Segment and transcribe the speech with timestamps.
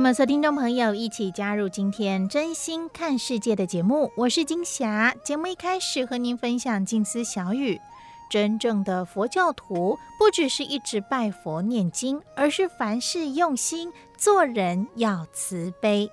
[0.00, 5.14] 欢迎我们所听众朋友一起加入今天真心看世界的节目，我是金霞。
[5.22, 7.78] 节目一开始和您分享静思小语：
[8.30, 16.10] 真正的佛教徒不只是一直拜佛念经，而是凡事用心，做人要慈悲。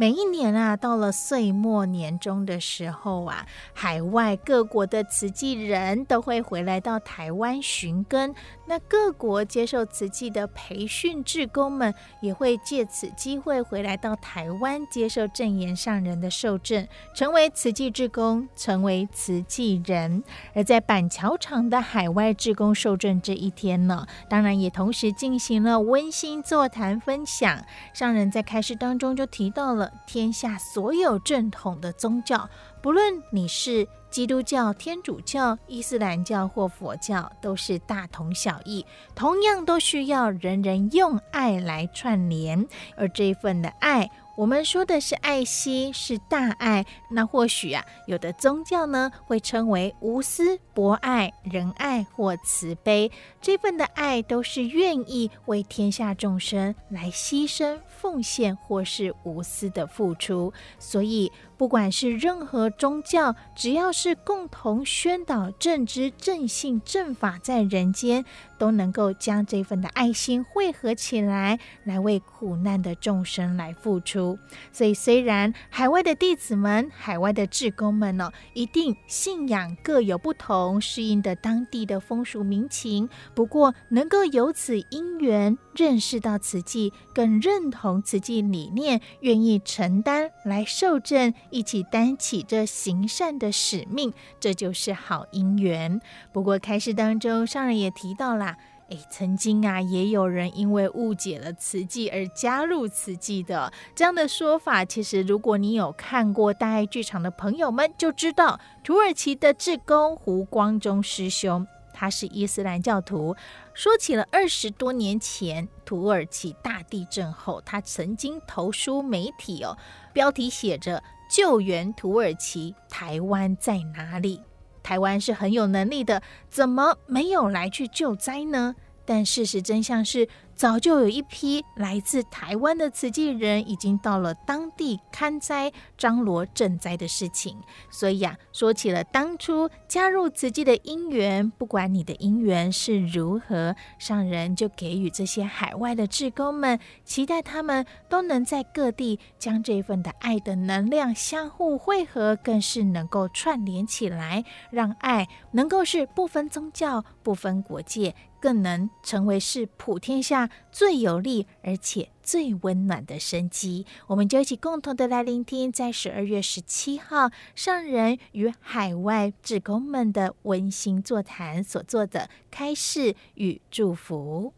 [0.00, 8.32] 每一年啊，到了岁末年终的时候啊，海外各国的慈济人都会回来到台湾寻根。
[8.68, 20.22] 那各国接受慈济的培训志工们，也会借此机会回来到台湾接受正言上人的受证，成为慈济志工，成为慈济人。
[20.54, 27.64] 而在板桥场的海外志工受证这一天呢，当然也同时进行了温馨座谈分享。
[27.94, 32.50] 上人在开示当中就提到了，天下所有正统的宗教，
[32.82, 33.88] 不论你是。
[34.10, 38.84] 基督教、天主教、伊斯兰教或佛教都是大同小异，
[39.14, 44.10] 同样都需要人人用爱来串联，而这份的爱。
[44.36, 46.86] 我们说的是爱心，是大爱。
[47.10, 53.10] 那或许啊，有的宗教呢会称为无私、博爱、仁爱或慈悲。
[53.40, 60.52] 这份的爱都是愿意为天下众生来牺牲、奉献，或是无私的付出。
[60.78, 68.24] 所以，不管是任何宗教，只要是共同宣导正知、正信、正法在人间，
[68.56, 74.38] 都能够将这份的爱心汇合起来，来为苦难的众生来付出。
[74.72, 96.00] 所以，虽然海外的弟子们、海外的志工们呢，一定信仰各有不同，适应的当地的风俗民情，不过能够由此因缘认识到慈济，更认同慈济理念，愿意承担来受证，一起担起这行善的使命，这就是好姻缘。
[96.32, 98.56] 不过开示当中，上人也提到了。
[98.90, 104.82] 哎，曾经啊，也有人因为误解了慈济而加入慈济的这样的说法。
[104.82, 113.36] 其实，如果你有看过大爱剧场的朋友们，就知道土耳其的志工胡光中师兄，他是伊斯兰教徒。
[113.78, 119.78] 说起了二十多年前土耳其大地震后，他曾经投书媒体哦，
[120.12, 121.00] 标题写着
[121.30, 124.42] “救援土耳其，台湾在哪里？”
[124.82, 128.74] 台湾是很有能力的，怎么没有来去救灾呢？
[129.04, 130.28] 但事实真相是。
[130.58, 137.56] 早就有一批来自台湾的慈济人已经到了当地看灾、张罗赈灾的事情，
[137.92, 158.16] 所以啊，说起了当初加入慈济的因缘，不管你的因缘是如何，上人就给予这些海外的志工们，期待他们都能在各地将这份的爱的能量相互汇合，更是能够串联起来，让爱能够是不分宗教、不分国界。
[158.40, 174.52] 更能成为是普天下最有力而且最温暖的生机，我们就一起共同的来聆听，在十二月十七号上人与海外职工们的温馨座谈所做的开示与祝福。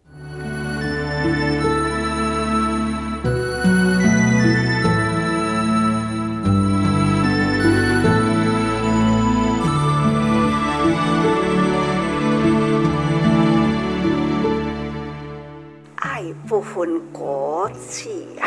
[16.50, 18.44] 不分国际啊，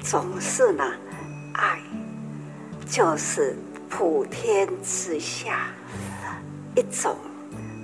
[0.00, 0.84] 总是呢，
[1.52, 1.80] 爱
[2.86, 3.56] 就是
[3.90, 5.70] 普天之下
[6.76, 7.16] 一种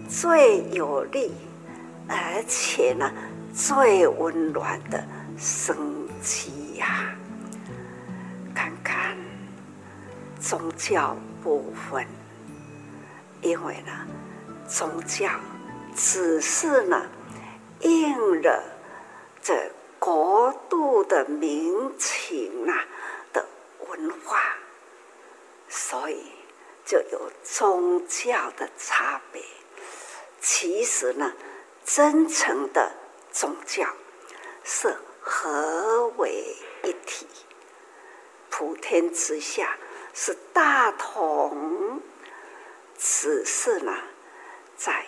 [0.09, 1.33] 最有力，
[2.07, 3.11] 而且呢
[3.53, 5.05] 最温暖的
[5.37, 5.77] 生
[6.23, 7.13] 机呀。
[8.55, 9.17] 看看
[10.39, 12.07] 宗教不分，
[13.43, 13.91] 因为呢，
[14.69, 15.29] 宗教
[15.97, 17.03] 只是呢
[17.81, 18.71] 应了。
[19.45, 22.83] 这国度的民情啊
[23.31, 23.47] 的
[23.89, 24.57] 文化，
[25.69, 26.33] 所以
[26.87, 29.43] 就有宗教的差别。
[30.41, 31.31] 其实呢，
[31.85, 32.91] 真诚的
[33.33, 33.87] 宗教
[34.65, 37.27] 是合为一体，
[38.49, 39.77] 普天之下
[40.15, 42.01] 是大同，
[42.97, 43.93] 只是呢，
[44.75, 45.05] 在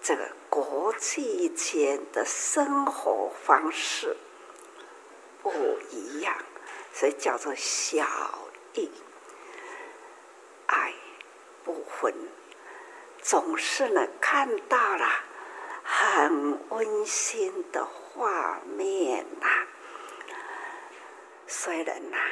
[0.00, 4.16] 这个国际间的生活方式
[5.42, 5.52] 不
[5.90, 6.36] 一样，
[6.92, 8.04] 所以叫做小
[8.74, 8.90] 异，
[10.66, 10.92] 爱
[11.64, 12.14] 不分。
[13.22, 15.06] 总是呢，看到了
[15.84, 19.46] 很温馨的画面呐、
[21.46, 22.24] 虽然呐、啊，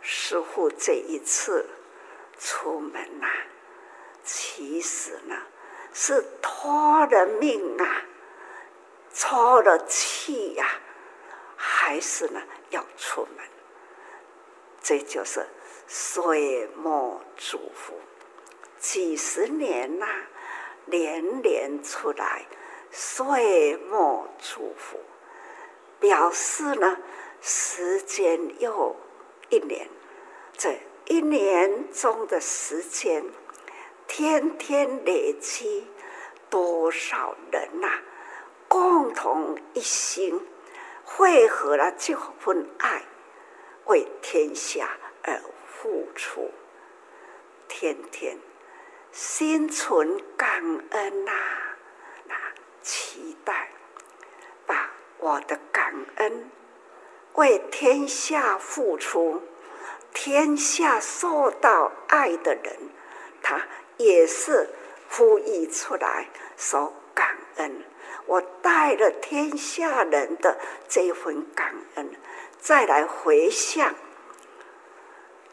[0.00, 1.68] 师父这一次
[2.38, 3.28] 出门呐、
[4.24, 5.36] 其实呢
[5.94, 8.02] 是托了命啊，
[9.14, 10.80] 抽了气呀、啊，
[11.56, 13.44] 还是呢要出门。
[14.82, 15.46] 这就是
[15.86, 17.94] 岁末祝福。
[18.78, 20.06] 几十年呐、
[20.84, 22.44] 年年出来，
[22.90, 25.00] 岁末祝福，
[26.00, 26.98] 表示呢，
[27.40, 28.94] 时间又
[29.48, 29.88] 一年，
[30.58, 30.76] 这
[31.06, 33.24] 一年中的时间，
[34.06, 35.86] 天天累积
[36.48, 38.02] 多少人呐、啊，
[38.68, 40.46] 共同一心，
[41.04, 43.02] 汇合了这份爱，
[43.86, 44.90] 为天下
[45.22, 46.50] 而付出，
[47.68, 48.38] 天天。
[49.10, 50.60] 心存感
[50.90, 51.32] 恩呐、
[52.24, 52.34] 那
[52.82, 53.68] 期待
[54.66, 56.50] 把我的感恩
[57.34, 59.40] 为天下付出，
[60.12, 62.76] 天下受到爱的人，
[63.40, 63.64] 他
[63.96, 64.68] 也是
[65.10, 67.84] 呼吁出来说感恩。
[68.26, 70.58] 我带了天下人的
[70.88, 72.10] 这份感恩，
[72.58, 73.94] 再来回向，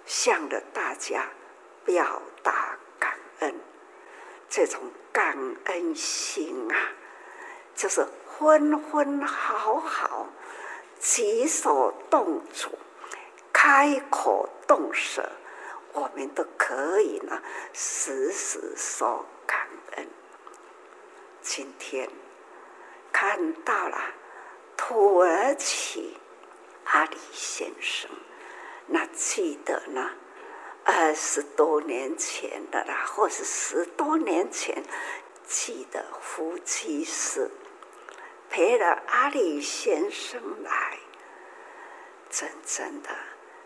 [0.05, 1.25] 向着大家
[1.83, 3.13] 表达感。
[3.39, 3.55] 恩，
[4.47, 4.79] 这种
[5.11, 5.35] 感
[5.65, 6.77] 恩心啊，
[7.75, 8.05] 就是
[8.37, 10.27] 分分好好，
[10.99, 12.69] 举手动足，
[13.51, 15.27] 开口动舌，
[15.93, 17.41] 我们都可以呢，
[17.73, 20.07] 时时说感恩。
[21.41, 22.09] 今天
[23.11, 23.97] 看到了
[24.77, 26.17] 土耳其
[26.85, 28.09] 阿里先生，
[28.87, 30.11] 那记得呢？
[30.83, 34.83] 二十多年前的啦，或是十多年前，
[35.45, 37.51] 记得夫妻是
[38.49, 40.97] 陪了阿里先生来，
[42.31, 43.09] 真正的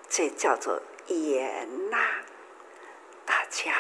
[0.10, 1.98] 这叫做缘呐，
[3.26, 3.74] 大家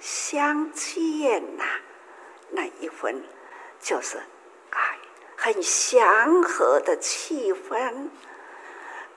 [0.00, 1.64] 相见呐，
[2.50, 3.22] 那一份
[3.80, 4.18] 就是
[4.70, 4.98] 爱，
[5.36, 8.08] 很祥和的气氛，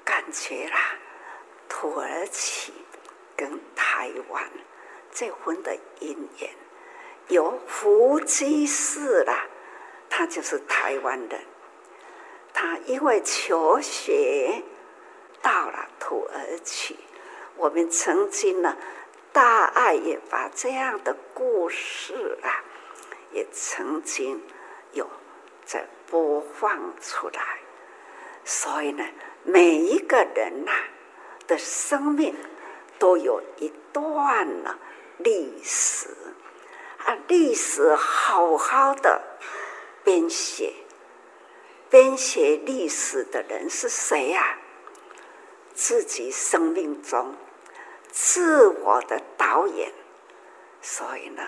[0.04, 0.96] 感觉啦，
[1.70, 2.74] 土耳其。
[3.40, 4.50] 跟台湾
[5.12, 6.50] 这份的姻缘，
[7.28, 9.46] 有福居士啦，
[10.10, 11.40] 他就是台湾人。
[12.52, 14.64] 他因为求学
[15.40, 16.98] 到了土耳其，
[17.57, 18.77] 我们曾经呢，
[19.33, 22.63] 大爱也把这样的故事啊，
[23.31, 24.42] 也曾经
[24.94, 25.07] 有
[25.65, 27.59] 在播放出来。
[28.45, 29.04] 所以呢，
[29.44, 30.71] 每一个人呐
[31.45, 32.35] 的生命。
[32.99, 34.76] 都有一段呢
[35.19, 36.07] 历史
[37.06, 39.21] 啊，历史好好的
[40.04, 40.73] 编写，
[41.92, 44.57] 编写历史的人是谁呀、啊？
[45.76, 47.35] 自己生命中
[48.19, 49.94] 自我的导演，
[50.81, 51.44] 所以呢，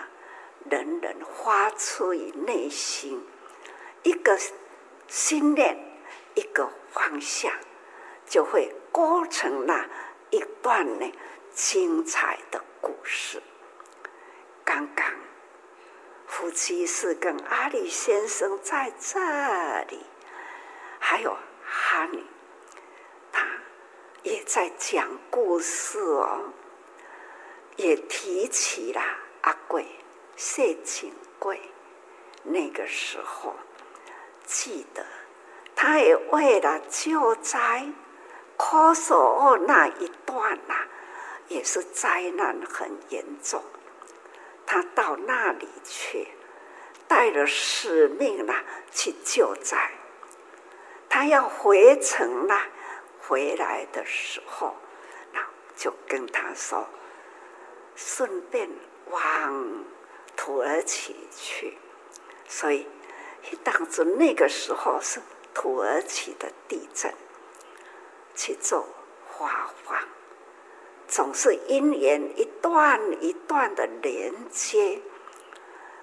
[0.70, 3.26] 人人发出于内心
[4.04, 4.38] 一个
[5.08, 5.76] 心念，
[6.34, 7.52] 一个方向，
[8.24, 9.88] 就会构成那
[10.30, 11.12] 一段呢。
[11.52, 13.42] 精彩的故事。
[14.64, 15.04] 刚刚
[16.28, 19.18] 夫妻是跟阿里先生在这
[19.88, 20.06] 里，
[21.00, 22.24] 还有哈尼，
[23.32, 23.44] 他
[24.22, 26.52] 也在讲故事哦，
[27.80, 29.00] 也提起了
[29.40, 29.86] 阿贵
[30.36, 31.58] 谢景贵。
[32.42, 33.54] 那个时候
[34.44, 35.04] 记得，
[35.74, 37.90] 他也为了救灾，
[38.58, 40.74] 科索沃那一段呐、
[41.48, 43.62] 也是灾难很严重，
[44.66, 46.28] 他到那里去，
[47.08, 48.54] 带着使命了
[48.92, 49.90] 去救灾。
[51.08, 52.62] 他要回城了，
[53.26, 54.76] 回来的时候，
[55.32, 55.40] 那
[55.76, 56.86] 就跟他说，
[58.02, 58.66] 顺便
[59.10, 59.84] 往
[60.34, 61.76] 土耳其去。
[62.48, 62.86] 所以，
[63.62, 65.20] 当时那个时候是
[65.52, 67.12] 土耳其的地震
[68.34, 68.86] 去做
[69.38, 69.98] 发放，
[71.06, 75.00] 总是因缘一段一段的连接。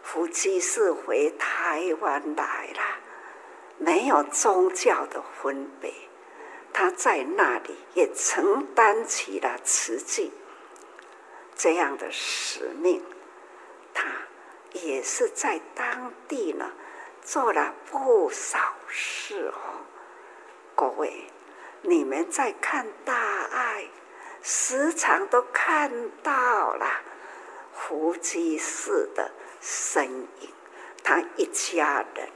[0.04, 2.82] 夫妻是回台湾来了，
[3.78, 5.92] 没有宗教的分别，
[6.72, 10.32] 他在那里也承担起了慈济
[11.58, 13.04] 这样的使命，
[13.94, 14.06] 他
[14.74, 16.72] 也是在当地呢。
[17.24, 19.52] 做了不少事，
[20.76, 21.28] 各位，
[21.82, 23.14] 你们在看大
[23.52, 23.86] 爱，
[24.42, 25.92] 时常都看
[26.24, 27.02] 到了
[27.74, 30.50] 福基士的身影，
[31.04, 32.30] 他一家人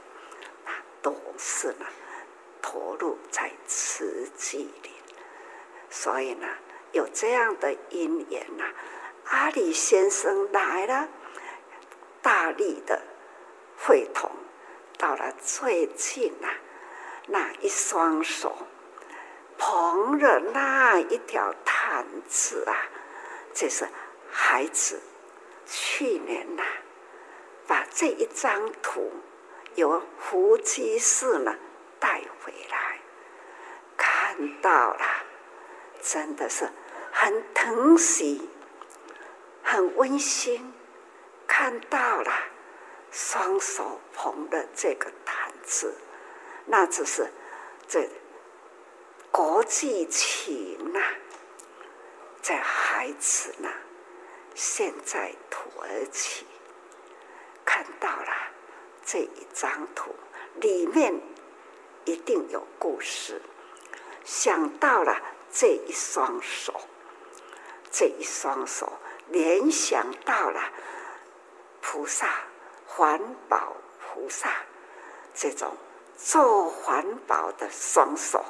[1.00, 1.86] 都是呢
[2.60, 4.90] 投入在慈济里，
[5.88, 6.46] 所以呢
[6.92, 8.64] 有这样的因缘呐，
[9.24, 11.08] 阿里先生来了，
[12.20, 13.02] 大力的
[13.78, 14.30] 会同。
[14.98, 16.54] 到了最近啊，
[17.26, 18.56] 那一双手
[19.58, 22.86] 捧着那一条毯子啊，
[23.52, 23.88] 这是
[24.30, 25.00] 孩子
[25.66, 26.62] 去年呐、
[27.66, 29.10] 把这一张图
[29.74, 31.56] 由福基士呢
[31.98, 33.00] 带回来，
[33.96, 35.04] 看到了，
[36.00, 36.68] 真的是
[37.10, 38.48] 很疼惜，
[39.72, 40.70] 很温馨，
[41.46, 42.30] 看到了。
[43.10, 45.94] 双手捧的这个毯子，
[46.66, 47.26] 那只是
[47.86, 48.06] 这
[49.30, 51.12] 国际情呐、啊，
[52.42, 53.68] 在孩子呢，
[54.54, 56.46] 现在土耳其
[57.64, 58.32] 看到了
[59.04, 60.14] 这一张图，
[60.56, 61.18] 里面
[62.06, 63.40] 一定有故事，
[64.24, 65.18] 想到了
[65.50, 66.80] 这一双手，
[67.90, 68.90] 这一双手
[69.28, 70.60] 联想到了
[71.80, 72.28] 菩萨。
[72.94, 74.50] 环保菩萨，
[75.34, 75.74] 这种
[76.14, 78.44] 做环保的双手，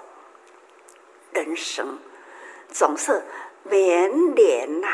[1.33, 1.97] 人生
[2.69, 3.23] 总是
[3.63, 4.89] 绵绵呐，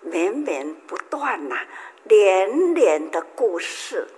[0.00, 1.66] 绵绵不断呐，
[2.04, 4.08] 连连的故事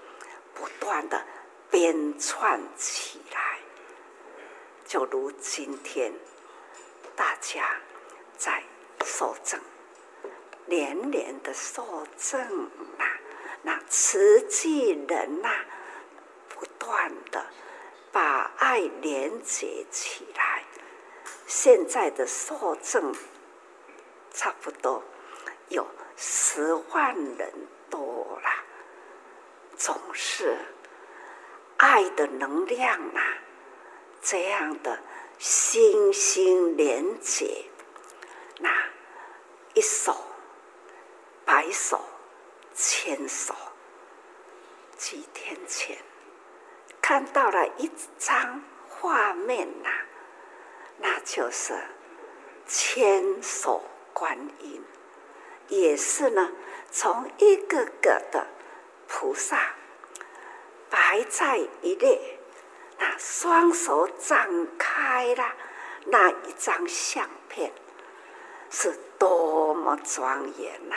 [0.54, 1.20] 不断的
[1.68, 3.58] 编串起来，
[4.86, 6.12] 就如今天
[7.16, 7.76] 大家
[8.36, 8.62] 在
[9.04, 9.60] 受证，
[10.66, 13.04] 连连的受证呐。
[13.62, 15.66] 那慈济人呐、啊，
[16.48, 17.46] 不断的
[18.12, 20.64] 把爱连接起来。
[21.46, 23.14] 现在的受证
[24.32, 25.02] 差不多
[25.68, 27.52] 有十万人
[27.88, 28.50] 多了，
[29.76, 30.56] 总是
[31.76, 33.38] 爱的能量啊，
[34.20, 34.98] 这样的
[35.38, 37.64] 心心连接，
[38.58, 38.70] 那
[39.74, 40.16] 一手
[41.44, 42.00] 白手。
[42.76, 43.54] 牵手，
[44.96, 45.96] 几天前
[47.00, 49.90] 看到了一张画面呐、
[50.98, 51.72] 那就是
[52.66, 53.80] 千手
[54.12, 54.82] 观音，
[55.68, 56.50] 也是呢，
[56.90, 58.44] 从一个个的
[59.06, 59.72] 菩萨
[60.90, 62.40] 摆在一列，
[62.98, 65.54] 那双手张开了
[66.06, 67.72] 那一张相片，
[68.68, 70.96] 是多么庄严呐、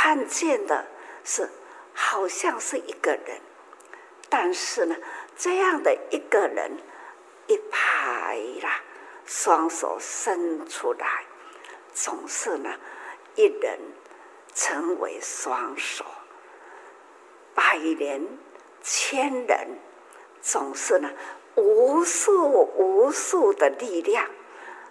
[0.00, 0.86] 看见的
[1.24, 1.50] 是
[1.92, 3.40] 好像是一个人，
[4.30, 4.94] 但是呢，
[5.36, 6.70] 这样的一个人
[7.48, 8.80] 一排啦，
[9.26, 11.24] 双手伸出来，
[11.92, 12.72] 总是呢，
[13.34, 13.76] 一人
[14.54, 16.04] 成为双手，
[17.52, 18.38] 百人、
[18.80, 19.80] 千人，
[20.40, 21.10] 总是呢，
[21.56, 24.30] 无数无数的力量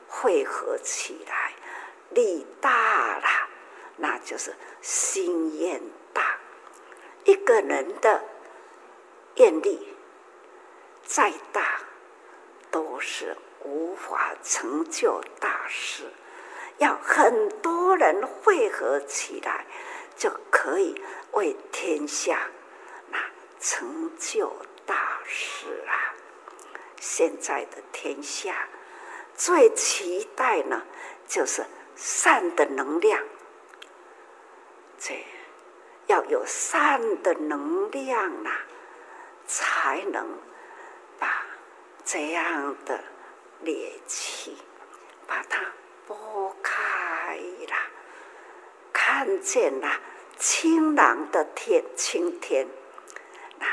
[0.09, 1.53] 汇合起来，
[2.09, 3.46] 力大了。
[3.97, 5.81] 那就是心愿
[6.13, 6.37] 大，
[7.25, 8.23] 一个人的
[9.35, 9.95] 愿力
[11.03, 11.79] 再大，
[12.71, 16.03] 都是无法成就大事。
[16.77, 19.65] 要很多人汇合起来，
[20.15, 21.01] 就可以
[21.31, 22.47] 为天下
[23.09, 23.17] 那
[23.59, 26.13] 成就大事啊！
[26.99, 28.67] 现在的天下
[29.35, 30.83] 最期待呢，
[31.27, 33.23] 就是善的能量。
[34.99, 35.23] 这
[36.07, 38.51] 要有善的能量呐、
[39.45, 40.39] 才能
[41.19, 41.45] 把
[42.03, 43.03] 这样的
[43.61, 44.57] 劣气
[45.27, 45.61] 把它
[46.07, 47.75] 拨开了，
[48.91, 49.99] 看见了
[50.37, 52.67] 清朗的天，青天，
[53.59, 53.67] 那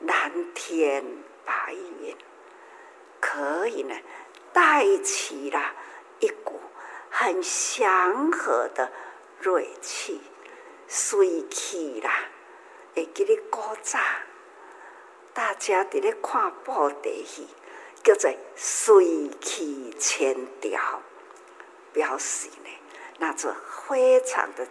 [0.00, 1.04] 蓝天
[1.44, 2.16] 白云，
[3.20, 3.94] 可以呢
[4.52, 5.74] 带起了
[6.20, 6.60] 一股
[7.10, 8.90] 很祥和的
[9.40, 10.20] 锐气。
[10.88, 12.10] 水气啦，
[12.94, 14.00] 会给你鼓掌，
[15.34, 17.48] 大家伫咧看布袋戏，
[18.02, 21.02] 叫做水气千条，
[21.92, 22.70] 表示呢，
[23.18, 23.52] 那就
[23.88, 24.66] 非常的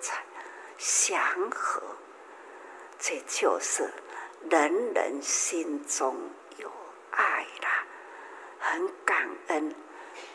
[0.78, 1.82] 祥和。
[2.98, 3.90] 这就是
[4.50, 6.16] 人人心中
[6.58, 6.72] 有
[7.12, 7.86] 爱啦，
[8.60, 9.76] 很感恩。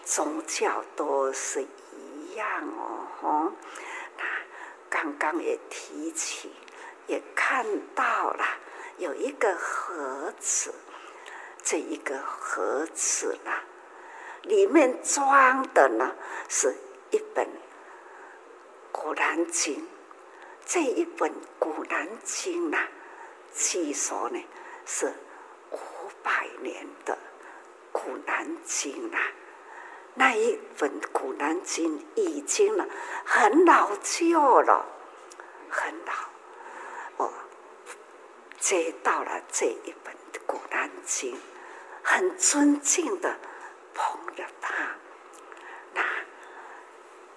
[0.05, 2.47] 宗教都是一样
[2.79, 3.53] 哦，吼。
[4.90, 6.52] 刚刚也提起，
[7.06, 8.44] 也看到了。
[8.99, 10.75] 有一个盒子，
[11.62, 13.52] 这一个盒子呢，
[14.42, 16.14] 里面装的呢
[16.50, 16.75] 是
[17.11, 17.47] 一本
[18.92, 19.76] 《古兰经》。
[20.66, 22.78] 这一本《古兰经》呢，
[23.54, 24.44] 据说呢
[24.85, 25.06] 是
[25.70, 25.78] 五
[26.23, 27.14] 百年的
[27.90, 29.23] 《古兰经》啊。
[30.21, 32.87] 那一本《古兰经》已经了
[33.25, 34.85] 很老旧了，
[35.71, 36.12] 很老。
[37.17, 37.33] 我
[38.59, 41.35] 接到了这一本《古兰经》，
[42.03, 43.35] 很尊敬的
[43.95, 44.75] 捧着它，
[45.95, 46.03] 那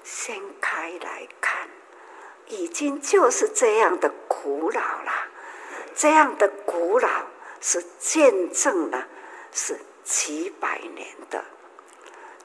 [0.03, 1.69] 掀开来看，
[2.47, 5.29] 已经就是这样的古老了。
[5.95, 7.07] 这样的古老
[7.61, 9.07] 是见证了
[9.53, 11.45] 是几百年的，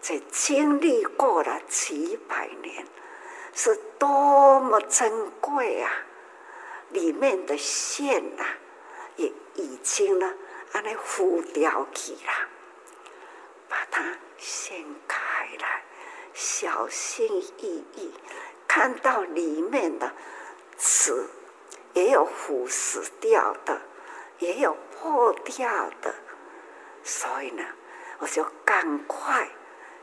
[0.01, 2.87] 这经历过了几百年，
[3.53, 5.91] 是多么珍贵啊！
[6.91, 8.49] 里面的线呐、啊。
[9.17, 10.33] 也已经呢，
[10.73, 12.49] 安尼浮雕起了，
[13.69, 15.19] 把它掀开
[15.59, 15.83] 来，
[16.33, 17.27] 小心
[17.59, 18.15] 翼翼，
[18.69, 20.13] 看到里面的
[20.77, 21.29] 字，
[21.95, 23.83] 也有腐蚀掉的，
[24.39, 26.15] 也有破掉的，
[27.03, 27.65] 所以呢，
[28.21, 29.49] 我就赶快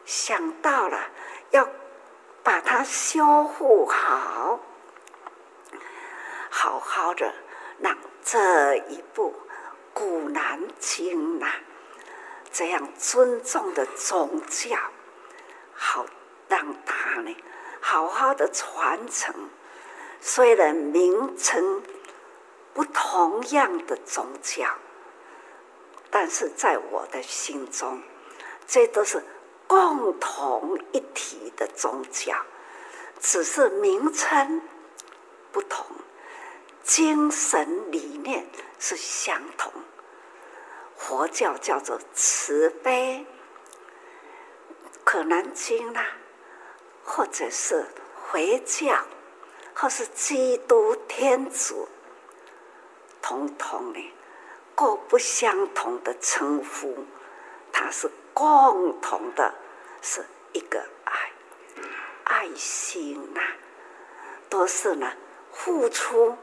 [0.05, 1.09] 想到了
[1.51, 1.67] 要
[2.43, 4.59] 把它修复好，
[6.49, 7.33] 好好的
[7.79, 7.97] 让。
[8.27, 9.31] 这一部
[9.93, 11.45] 《古兰经》呐，
[12.51, 14.75] 这样尊重的宗教，
[15.75, 16.07] 好
[16.47, 17.37] 让它呢
[17.79, 19.31] 好好的传承。
[20.21, 21.83] 虽然名称
[22.73, 24.65] 不同样的宗教，
[26.09, 28.01] 但是在我的心中，
[28.65, 29.23] 这都是
[29.67, 32.35] 共同一体的宗教，
[33.19, 34.61] 只是名称
[35.51, 35.85] 不同。
[36.83, 38.45] 精神理念
[38.77, 39.73] 是相同，
[40.95, 43.25] 佛教叫做慈悲，
[45.03, 46.05] 可兰经啦，
[47.03, 47.87] 或者是
[48.29, 49.03] 回教，
[49.73, 51.89] 或是基督天主，
[53.19, 54.13] 统统的
[54.75, 57.03] 各不相同的称呼，
[57.71, 59.55] 它是共同的，
[60.01, 61.31] 是一个爱，
[62.25, 63.41] 爱心呐，
[64.49, 65.13] 都是呢
[65.53, 66.37] 付出。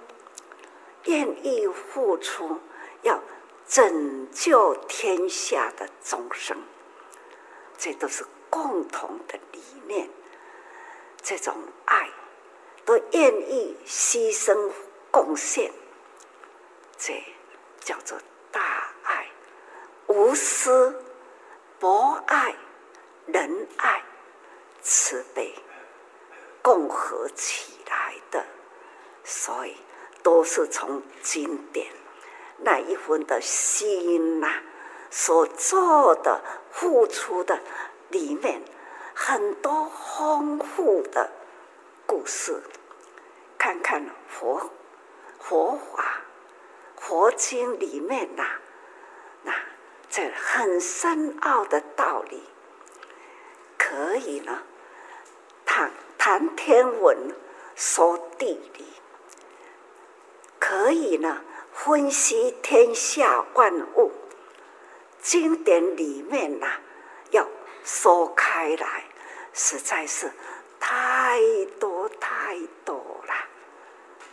[1.05, 2.59] 愿意付出，
[3.03, 3.21] 要
[3.69, 6.57] 拯救天下的众生，
[7.77, 10.09] 这都是共同的理念。
[11.21, 12.09] 这种爱，
[12.87, 14.71] 都愿意牺牲
[15.11, 15.73] 贡献，
[16.97, 17.23] 这
[17.81, 18.17] 叫做
[18.51, 19.29] 大爱，
[20.07, 21.05] 无私、
[21.83, 22.55] 博爱、
[23.27, 24.05] 仁爱、
[24.81, 25.53] 慈悲，
[26.63, 28.47] 共合起来的，
[29.25, 29.77] 所以。
[30.23, 31.93] 都是从经典
[32.59, 34.63] 那一份的心呐、
[35.11, 36.41] 所做的
[36.71, 37.59] 付出的
[38.11, 38.63] 里面
[39.13, 41.29] 很多丰富的
[42.07, 42.63] 故事，
[43.59, 44.71] 看看佛
[45.41, 46.21] 佛法
[46.97, 48.45] 佛经里面呐、
[50.13, 52.43] 这很深奥的道理，
[53.79, 54.63] 可以呢
[55.65, 57.35] 谈谈天文
[57.75, 58.85] 说地理。
[60.59, 61.41] 可以呢，
[61.73, 64.13] 分析天下万物，
[65.23, 66.67] 经典里面呐、
[67.31, 67.49] 要
[67.83, 69.05] 说开来，
[69.55, 70.31] 实在是
[70.79, 71.41] 太
[71.81, 72.97] 多太多
[73.27, 73.35] 了。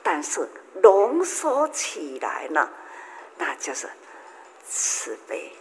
[0.03, 0.45] 但是
[0.83, 2.69] 浓缩起来呢，
[3.37, 3.89] 那就是
[4.67, 5.53] 慈悲，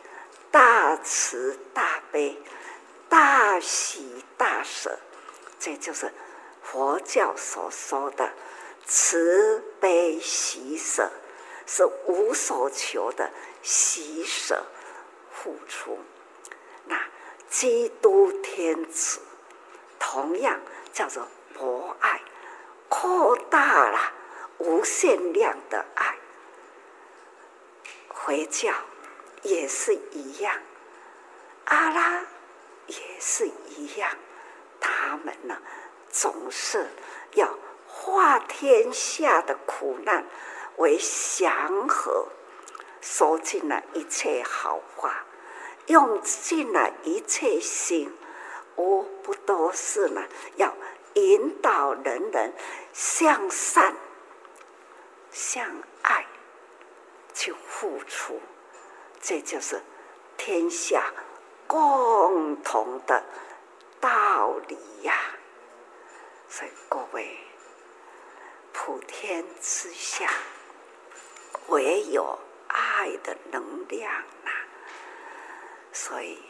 [0.58, 2.36] 大慈大悲，
[3.08, 4.98] 大喜大舍，
[5.60, 6.12] 这就是
[6.64, 8.28] 佛教所说的。
[8.84, 11.12] 慈悲喜舍
[11.64, 13.30] 是无所求的
[13.62, 14.66] 喜舍
[15.30, 15.96] 付出。
[16.86, 17.00] 那
[17.48, 19.20] 基督天子
[20.00, 20.60] 同样
[20.92, 22.20] 叫做博爱，
[22.88, 24.12] 扩大了
[24.58, 26.16] 无限量的爱。
[28.08, 28.72] 回教
[29.42, 30.60] 也是一样，
[31.64, 32.22] 阿拉
[32.86, 34.16] 也是一样，
[34.80, 35.56] 他们呢
[36.10, 36.88] 总是
[37.34, 37.48] 要。
[37.90, 40.24] 化天下的苦难
[40.76, 42.28] 为祥和，
[43.00, 45.24] 说尽了一切好话，
[45.86, 48.14] 用尽了一切心，
[48.76, 50.22] 无不都是呢，
[50.56, 50.72] 要
[51.14, 52.52] 引导人人
[52.92, 53.96] 向善、
[55.30, 56.26] 向爱
[57.34, 58.40] 去付出，
[59.20, 59.80] 这就是
[60.36, 61.12] 天下
[61.66, 63.22] 共同的
[64.00, 65.14] 道理呀。
[66.48, 67.38] 所以各位，
[68.72, 70.30] 普天之下，
[71.68, 74.10] 唯有爱的能量
[74.44, 74.50] 呐。
[75.92, 76.42] 所以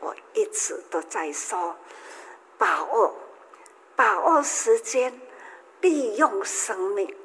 [0.00, 1.76] 我一直都在说，
[2.58, 3.14] 把握，
[3.96, 5.18] 把握时间，
[5.80, 7.16] 利用生命。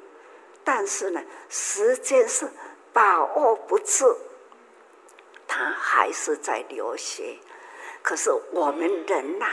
[0.64, 2.48] 但是呢，时间是
[2.92, 4.16] 把握不住，
[5.48, 7.36] 他还是在流逝。
[8.02, 9.46] 可是我们人呐，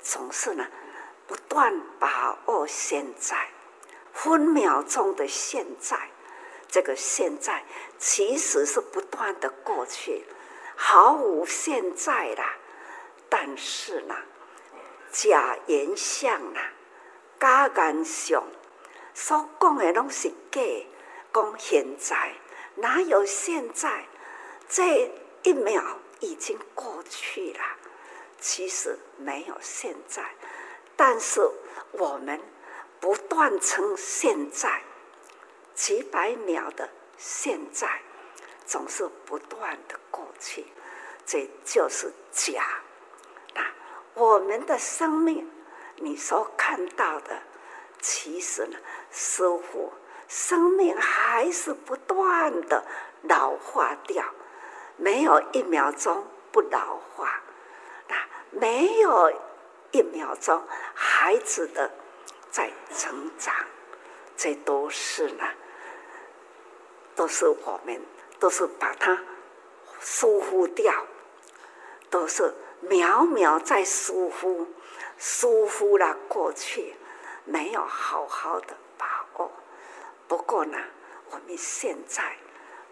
[0.00, 0.64] 总是呢。
[1.24, 3.48] 不断把握现在，
[4.12, 5.96] 分秒钟的现在，
[6.68, 7.64] 这个现在
[7.96, 10.26] 其实是不断的过去，
[10.76, 12.56] 毫无现在啦。
[13.30, 14.14] 但是呢，
[15.10, 16.72] 假言相啦，
[17.40, 18.42] 假言想，
[19.14, 20.60] 所讲的拢是假，
[21.32, 22.32] 讲现在
[22.74, 24.04] 哪有现在？
[24.68, 25.10] 这
[25.42, 27.64] 一秒已经过去了，
[28.40, 30.24] 其实没有现在。
[30.96, 31.40] 但是
[31.92, 32.40] 我们
[33.00, 34.82] 不断称现在，
[35.74, 38.00] 几百秒的现在，
[38.64, 40.66] 总是不断的过去，
[41.26, 42.64] 这就是假。
[43.54, 43.64] 那
[44.14, 45.50] 我们的生命，
[45.96, 47.42] 你所看到的，
[48.00, 48.78] 其实呢，
[49.10, 49.92] 似乎
[50.28, 52.84] 生命还是不断的
[53.22, 54.24] 老化掉，
[54.96, 57.40] 没有一秒钟不老化，
[58.08, 58.16] 那
[58.50, 59.32] 没有。
[59.94, 61.90] 一秒钟，孩子的
[62.50, 63.54] 在成长，
[64.38, 65.44] 这都是呢，
[67.14, 68.00] 都是我们，
[68.38, 69.22] 都是把它
[70.00, 70.90] 疏忽掉，
[72.08, 74.66] 都是秒秒在疏忽，
[75.18, 76.96] 疏忽了过去，
[77.44, 79.52] 没有好好的把握。
[80.26, 80.78] 不过呢，
[81.28, 82.34] 我们现在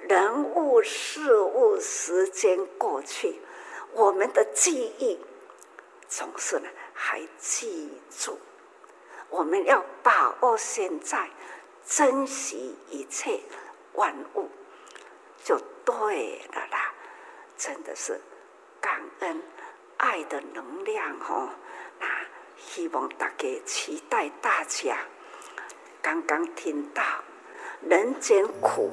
[0.09, 3.41] 人物、事物、时间过去，
[3.93, 5.19] 我们的记忆
[6.09, 6.69] 总是呢。
[7.03, 8.39] 还记住，
[9.31, 11.31] 我们要把握现在，
[11.87, 13.41] 珍惜一切
[13.95, 14.51] 万物，
[15.43, 16.93] 就对了啦。
[17.57, 18.21] 真的是
[18.83, 19.43] 感恩
[19.97, 21.49] 爱的能量哦。
[21.99, 22.07] 那
[22.59, 24.99] 希望大家期待大家
[26.03, 27.03] 刚刚听到
[27.81, 28.91] 人间苦，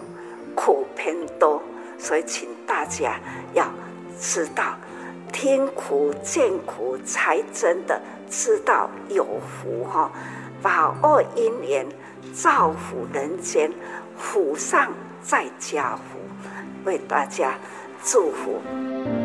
[0.57, 1.61] 苦偏多，
[1.99, 3.19] 所以请大家
[3.53, 3.69] 要
[4.19, 4.75] 知道。
[5.31, 10.09] 听苦见苦，才真的知道有福哈！
[10.61, 11.85] 把握因缘，
[12.33, 13.71] 造福人间，
[14.17, 14.91] 福上
[15.21, 16.17] 再加福，
[16.85, 17.53] 为大家
[18.03, 19.16] 祝福。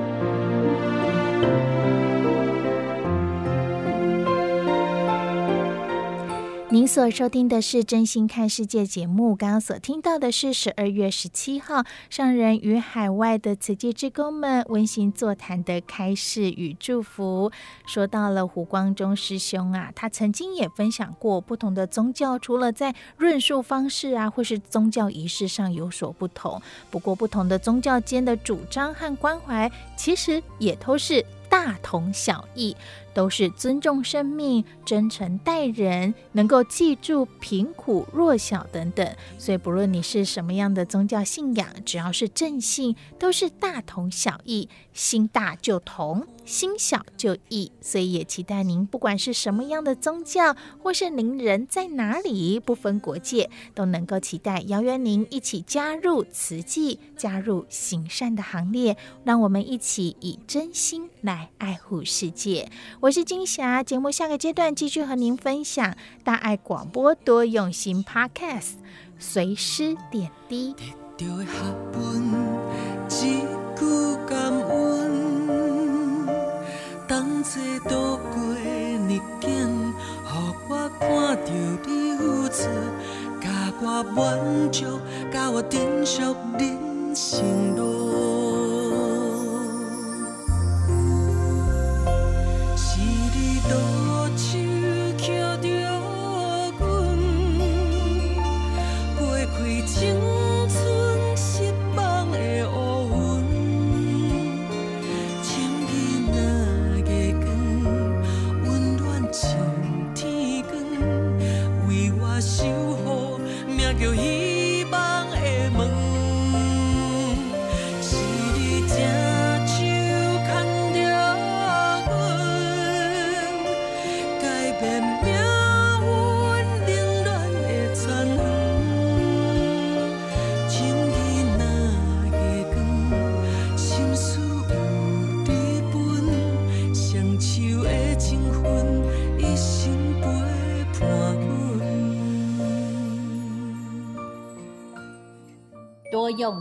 [6.72, 17.52] 您所收听的是《真心看世界》节目，刚刚所听到的是十二月十七号上人与海外的慈济志工们温馨座谈的开示与祝福。
[17.84, 32.74] 说到了胡光中师兄啊，他曾经也分享过，不同的宗教除了在论述方式啊，或是宗教仪式上有所不同，不过不同的宗教间的主张和关怀，其实也都是大同小异。
[33.14, 39.06] 都是尊重生命、真诚待人，能够记住贫苦弱小等等。
[39.38, 44.68] 所以，不论你是什么样的宗教信仰，只要是正信，都是大同小异。
[44.92, 47.72] 心大就同，心小就异。
[47.80, 58.96] 所以，也期待您不管是什么样的宗教，或是您人在哪里，不分国界，都能够期待邀约您一起加入慈济，加入行善的行列。
[59.24, 62.70] 让我们一起以真心来爱护世界。
[63.00, 68.74] 我是金霞，节目下个阶段继续和您分享大爱广播多用心 Podcast，
[69.18, 70.74] 随师点滴。
[77.22, 78.42] 风吹渡过
[79.06, 80.34] 逆境，予
[80.68, 81.06] 我看
[81.36, 81.52] 到
[81.86, 82.66] 你付出，
[83.40, 83.46] 教
[83.80, 84.18] 我满
[84.72, 84.98] 足，
[85.32, 86.20] 教我珍惜
[86.58, 88.01] 人生路。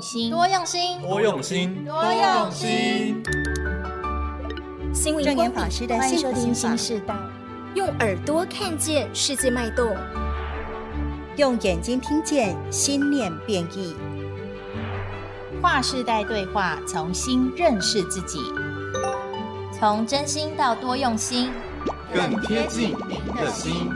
[0.02, 3.24] 心，多用心，多用心，多用心。
[4.94, 7.18] 心灵光法师的幸福心法，
[7.76, 9.96] 用耳朵看见世界脉动，
[11.38, 13.96] 用眼睛听见心念变异。
[15.62, 18.40] 跨世代对话，重新认识自己，
[19.72, 21.52] 从真心到多用心，
[22.14, 23.90] 更贴近您的心。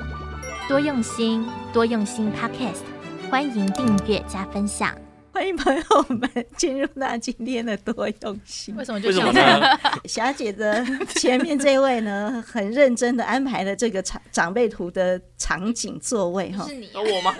[0.69, 2.83] 多用心，多用心 Podcast。
[3.29, 4.89] 欢迎订阅加分享，
[5.35, 8.73] 欢迎朋友们进入到今天的多用心。
[8.79, 9.79] 为什么就这样？
[10.07, 16.65] 霞姐的前面这位呢，很认真的安排了这个长长辈图的场景座位哈。
[16.65, 17.01] 是你、啊？
[17.01, 17.35] 我吗？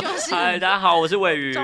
[0.00, 0.34] 就是。
[0.34, 1.54] 嗨，大家好，我是尾鱼。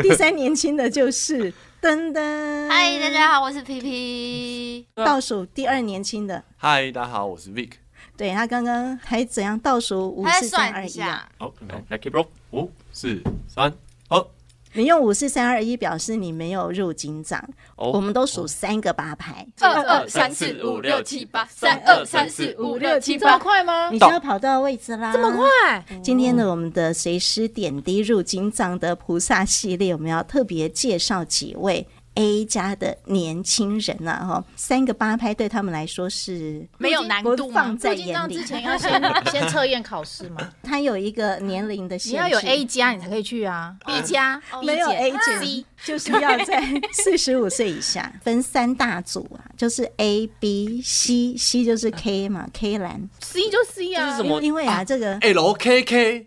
[0.00, 1.52] 第三年轻的就是
[1.82, 2.68] 噔噔。
[2.68, 4.86] 嗨，大家好，我是皮皮。
[4.94, 6.40] 倒数第二年轻的。
[6.56, 7.70] 嗨，大家好，我是 Vic。
[8.16, 11.28] 对，他刚刚还怎样倒数五四三二一啊？
[11.38, 11.52] 好，
[11.88, 13.72] 来 keep roll，五四三
[14.08, 14.26] 二。
[14.72, 17.42] 你用五四三二一表示你没有入金藏。
[17.76, 23.88] 哦，我们都数三个八拍，二二三四五六七八，三二三四五六七八，这么快吗？
[23.90, 25.84] 你就要跑到位置啦，这么快？
[26.02, 31.86] 今天呢，我们的随师点滴入金藏的菩萨系列，我们要特别介绍几位。
[32.16, 37.62] A 加的年轻人呐，哈，三个八拍对他们来说是没有难度吗？
[37.62, 38.34] 放在眼里。
[38.36, 38.90] 之前要先
[39.32, 40.50] 先测验考试吗？
[40.62, 43.76] 他有一个年龄的限制，你要有 A 加你才可以去啊。
[43.86, 46.62] B 加没有 A 减，C 就是要在
[46.92, 48.12] 四十五岁以下。
[48.22, 54.06] 分三大组啊，就是 A、B、C，C 就是 K 嘛，K 蓝，C 就 C 啊。
[54.06, 54.40] 这是什么？
[54.42, 56.26] 因为啊，这个 L K K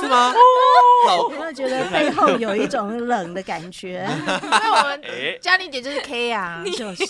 [0.00, 0.34] 是吗？
[1.18, 4.08] 有没有觉得背后有一种冷的感觉？
[4.26, 5.00] 那我们
[5.40, 7.04] 嘉玲姐就是 K 啊， 就是。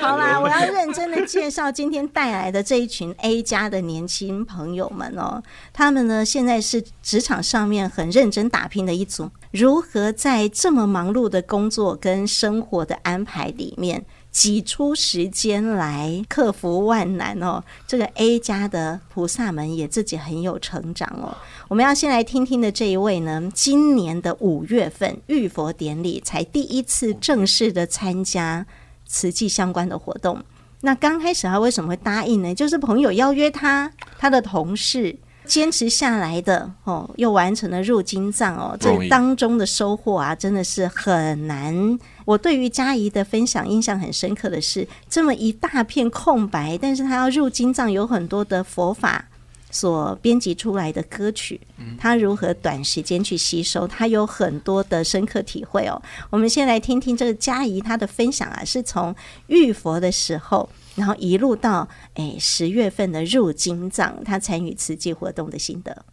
[0.00, 5.42] 好啦，我要认真的介绍今天带来的这一群 A 加的年轻朋友们哦。
[5.72, 9.30] 他们呢，现在是职场上面很认真打拼的一组。
[9.54, 17.62] 如何在这么忙碌的工作跟生活的安排里面，挤出时间来克服万难哦？
[17.86, 21.36] 这个 A 家的菩萨们也自己很有成长哦。
[21.68, 28.66] 我们要先来听听的这一位呢，今年的五月份浴佛典礼才第一次正式的参加
[29.06, 30.42] 慈济相关的活动。
[30.80, 32.52] 那刚开始他为什么会答应呢？
[32.52, 38.76] 就是朋友邀约他，他的同事坚持下来的哦，又完成了入金藏哦。
[38.78, 41.98] 这当中的收获啊，真的是很难。
[42.24, 49.26] 我对于佳怡的分享印象很深刻的是，这么一大片空白，但是他要入金藏，有很多的佛法。
[49.70, 51.60] 所编辑出来的歌曲，
[51.98, 53.88] 他如何短时间去吸收？
[53.88, 56.00] 他有很多的深刻体会哦。
[56.30, 59.12] 我们先来听听这个佳怡她的分享啊，是从
[59.48, 66.04] 遇佛的时候，然后一路到诶十月份的入金藏，他参与慈济活动的心得。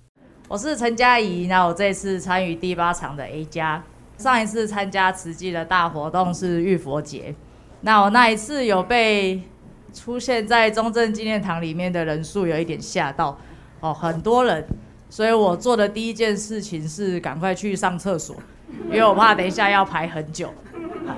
[0.47, 3.83] 我是陈佳怡，那我这次参与第八场的 A 加，
[4.17, 7.33] 上一次参加慈济的大活动是浴佛节，
[7.81, 9.41] 那我那一次有被
[9.93, 13.37] 出现在中正纪念堂里面的人数有一点吓到。
[13.79, 14.63] 哦，很多人，
[15.09, 18.35] 所以我做的第一件事情是赶快去上厕所，
[18.85, 20.53] 因为我怕等一下要排很久。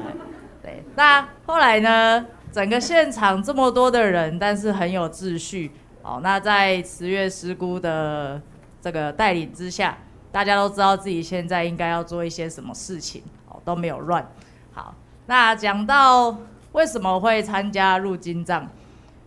[0.63, 5.71] 对，那后来呢，整个现场这么多的人，但是很有秩序。
[6.03, 8.39] 哦，那在十月师姑的
[8.79, 9.97] 这个带领之下，
[10.31, 14.29] 大家都知道自己现在应该要做一些什么事情，哦，都没有乱。
[14.71, 14.93] 好，
[15.25, 16.37] 那讲到
[16.73, 18.69] 为什么会参加入金藏，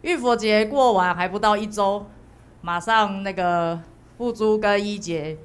[0.02, 2.06] 玉佛节过完还不到一周。
[2.60, 3.80] 马上那个
[4.16, 5.36] 付珠跟一杰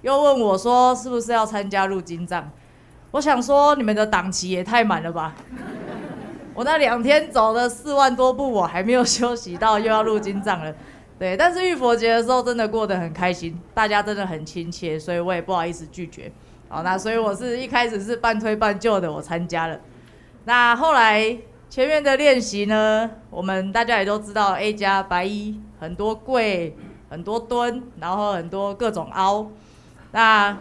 [0.00, 2.50] 又问我说：“是不是要参加入金藏？”
[3.12, 5.34] 我想说：“你们的档期也太满了吧！”
[6.56, 10.74] 我那两天走了四万多步，我还没有休息到，又要入金藏了。
[11.18, 16.32] 对，但是玉佛节的时候真的过得很开心，大家真的很亲切，所以我也不好意思拒绝。
[16.68, 19.78] 好，那所以我是一开始是半推半就的，我参加了。
[20.46, 21.38] 那后来。
[21.68, 26.76] 前面的练习呢，我们大家也都知道，A 加白衣很多跪，
[27.10, 29.50] 很多蹲，然后很多各种凹。
[30.12, 30.56] 那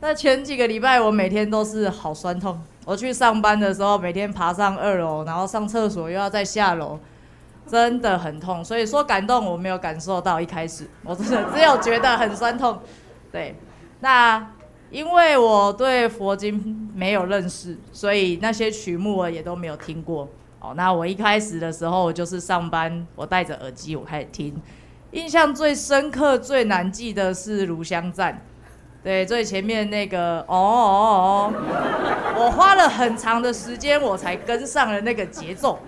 [0.00, 2.58] 那前几个礼拜，我每天都是好酸痛。
[2.88, 6.98] 我去上班的时候，每天爬上二楼，然后上厕所又要再下楼，
[7.66, 8.64] 真的很痛。
[8.64, 12.80] 所以说感动我没有感受到，一开始我真的只有觉得很酸痛。
[13.30, 13.54] 对，
[14.00, 14.52] 那。
[14.90, 20.26] 因为我对佛经没有认识，所以那些曲目我也都没有听过。
[20.60, 24.58] 哦，那我一开始的时候，就是上班，我戴着耳机，我开始听。
[25.10, 28.32] 印象最深刻、最难记的是《炉香赞》，
[29.08, 35.78] 对，最前面那个哦哦哦，我花了很长的时间，我才跟上了那个节奏。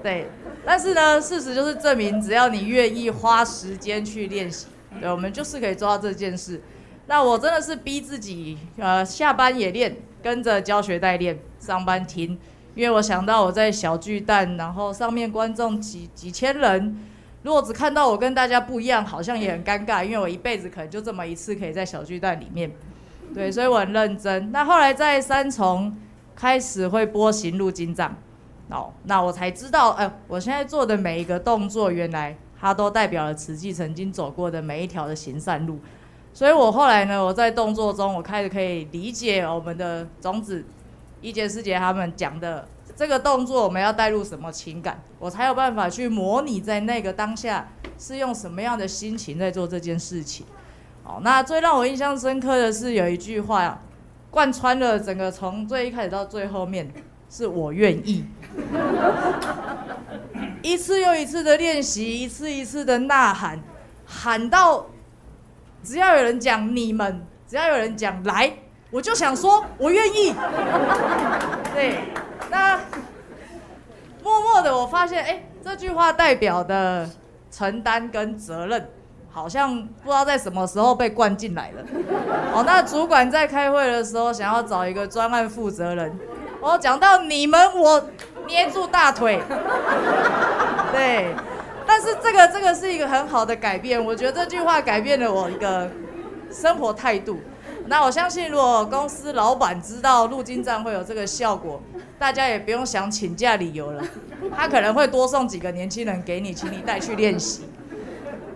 [0.00, 0.28] 对，
[0.64, 4.68] 但是呢，事实就是证明，只要你愿意花时间去练习，
[5.00, 6.62] 对，我们就是可以做到这件事。
[7.08, 12.38] 那我真的是逼自己，呃，下班也练，跟着教学带练，上班听，
[12.76, 16.96] 因为我想到我在小巨蛋，然后上面观众几几千人，
[17.44, 22.72] 如果只看到我跟大家不一样，好像也很尴尬，因为我一辈子可能就这么一次可以在小巨蛋里面，
[23.34, 24.50] 对，所以我很认真。
[24.50, 25.94] 那后来在三重
[26.34, 28.16] 开始会播行路经藏，
[28.70, 35.78] 哦，那我才知道，哎、我现在做的每一个动作，原来它都代表了慈济曾经走过的每一条的行善路。
[36.32, 40.64] 所以我后来呢，我在动作中，我开始可以理解我们的种子
[41.20, 50.46] 一杰师姐他们讲的这个动作，我们要带入什么情感，我才有办法去模拟在那个当下是用什么样的心情在做这件事情。
[51.04, 53.80] 哦，那最让我印象深刻的是有一句话，
[54.30, 56.90] 贯穿了整个从最一开始到最后面，
[57.28, 58.24] 是我愿意。
[60.62, 63.60] 一次又一次的练习，一次一次的呐喊，
[64.06, 64.86] 喊到。
[65.82, 68.50] 只要有人讲你们，只要有人讲来，
[68.94, 70.32] 我就想说，我愿意。
[71.74, 71.98] 对，
[72.48, 72.78] 那
[74.22, 77.10] 默默的我发现，哎、欸，这句话代表的
[77.50, 78.88] 承担跟责任，
[79.28, 81.82] 好像不知道在什么时候被灌进来了。
[82.54, 86.16] 哦，那主管在开会的时候想要找一个专案负责人，
[86.60, 88.00] 我讲到你们，我
[88.46, 89.42] 捏住大腿。
[90.94, 91.34] 对。
[91.86, 95.90] 但是这个这个是一个很好的改变，我觉得这句话改变了我一个
[96.50, 97.40] 生活态度。
[97.86, 101.80] 那我相信，如果公司老板知道路经藏会有这个效果，
[102.18, 104.02] 大家也不用想请假理由了，
[104.56, 107.64] 他可能会多送几个年轻人给你，请你带去练习。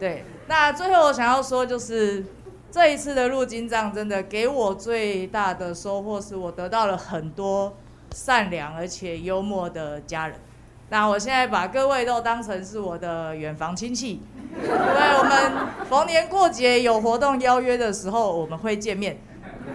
[0.01, 2.25] 对，那最后我想要说，就是
[2.71, 7.77] 这一次的路经藏真的给我最大的收获，是我得到了很多
[8.15, 10.37] 善良而且幽默的家人。
[10.91, 14.23] 那我现在把各位都当成是我的远房亲戚，
[14.59, 14.69] 对，
[15.19, 19.19] 我们逢年过节有活动邀约的时候，我们会见面。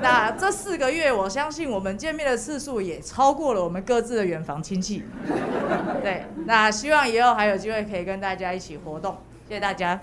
[0.02, 5.04] 那这四个月，我相信我们见面的次数也超过了我们各自的远房亲戚。
[6.02, 9.16] 对，那希望以后还有机会可以跟大家一起活动，
[9.48, 10.00] 谢谢大家。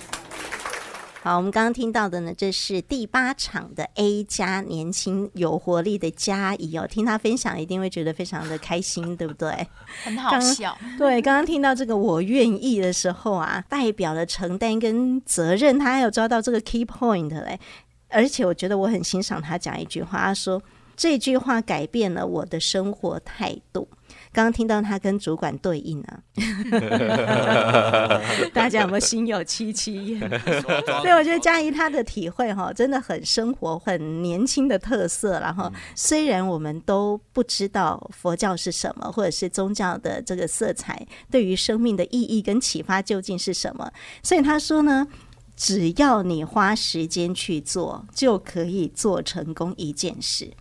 [1.22, 9.66] 好，我们刚刚听到的呢，这是第八场的 A 加年轻有活力的佳怡哦，听他分享一定会觉得非常的开心，对不对？
[10.02, 10.74] 很好笑。
[10.96, 17.60] 对，刚刚听到这个我愿意的时候啊，代表了承担跟责任，他还有抓到这个 key point 嘞。
[18.08, 20.62] 而且我觉得我很欣赏他讲一句话，他说
[20.96, 23.86] 这句话改变了我的生活态度。
[24.32, 26.20] 刚刚听到他跟主管对应啊，
[28.54, 30.20] 大家有没有心有戚戚焉？
[31.02, 35.40] 对，我觉得佳怡他的体会哈，真的很生活、很年轻的特色。
[35.40, 43.90] 然后，虽然我们都不知道佛教是什么，或者是宗教的这个色彩对于生命的意义跟启发究竟是什么，
[44.22, 45.08] 所以他说呢，
[45.56, 50.52] 只要你花时间去做，就可以做成功一件事。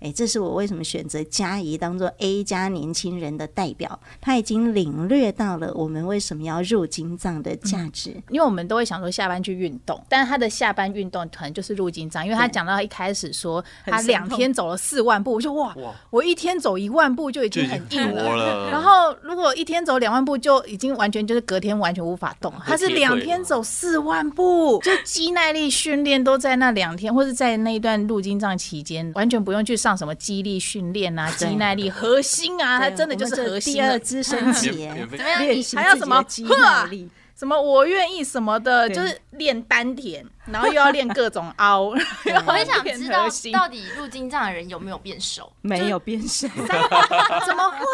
[0.00, 3.98] 哎，这是我为什么选择嘉怡当做 A 加年轻人的代表。
[4.20, 8.10] 他已经领略到了我们为什么要入金藏的价值。
[8.10, 15.74] 嗯，因为我们都会想说下班去运动，但是他的下班运动可能就是入金藏，因为他讲到一开始说他两天走了四万步，我就哇，
[16.10, 18.36] 我一天走一万步就已经很硬了。
[18.36, 22.52] 了然后如果一天走两万步，就已经完全就是隔天完全无法动。
[22.64, 29.87] 他是两天走四万步，就肌耐力训练都在那两天，或者在那一段入金藏期间，完全不用去上。
[29.88, 33.72] 上什么肌力训练啊，肌耐力、核心啊，它真的就是核心。
[33.74, 34.70] 第二资深节
[35.10, 35.38] 怎么样？
[35.74, 37.08] 还要什么肌耐力？
[37.34, 41.84] 什么我愿意什么的，就是练丹田，然后又要练各种凹。
[41.84, 45.50] 我也想知道，到底入金藏的人有没有变瘦？
[45.62, 47.86] 没有变瘦，怎么会？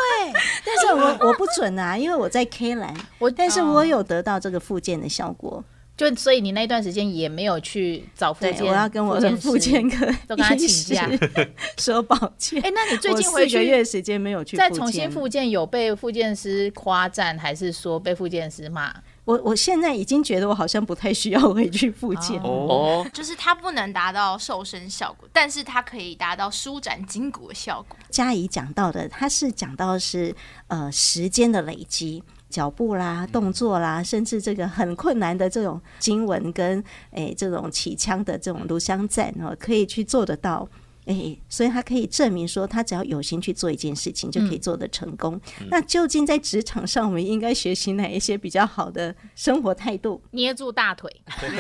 [0.65, 5.63] 但是我我不准啊，因为我在 K 兰，我但是我有得到这个复健的效果。
[5.97, 11.09] 就所以你那段时间也没有去找复健，我要跟我的复健科都跟他请假，
[11.79, 12.61] 说抱歉。
[12.63, 18.93] 哎、欸，那你最近回去四个月时间没有去，再重新复健，有被复健师夸赞，还是说被复健师骂？
[19.25, 27.97] 我我现在已经觉得我好像不太需要回去复健哦，就是它不能达到瘦身效果，但是它可以达到舒展筋骨的效果。
[28.11, 30.35] 嘉怡讲到的，他是讲到的是
[30.67, 32.23] 呃时间的累积。
[32.55, 36.79] 脚步啦，动作啦，甚至这个很困难的这种经文跟
[37.11, 40.69] 诶、欸、这种起腔的这种炉香赞哦，可以去做得到。
[41.07, 45.39] 哎、欸，所以他可以证明说，他只要有心去做一件事情，就可以做得成功。
[45.61, 50.23] 嗯、那究竟在职场上，我们应该学习哪一些比较好的生活态度？
[50.31, 51.11] 捏住大腿，
[51.43, 51.51] 捏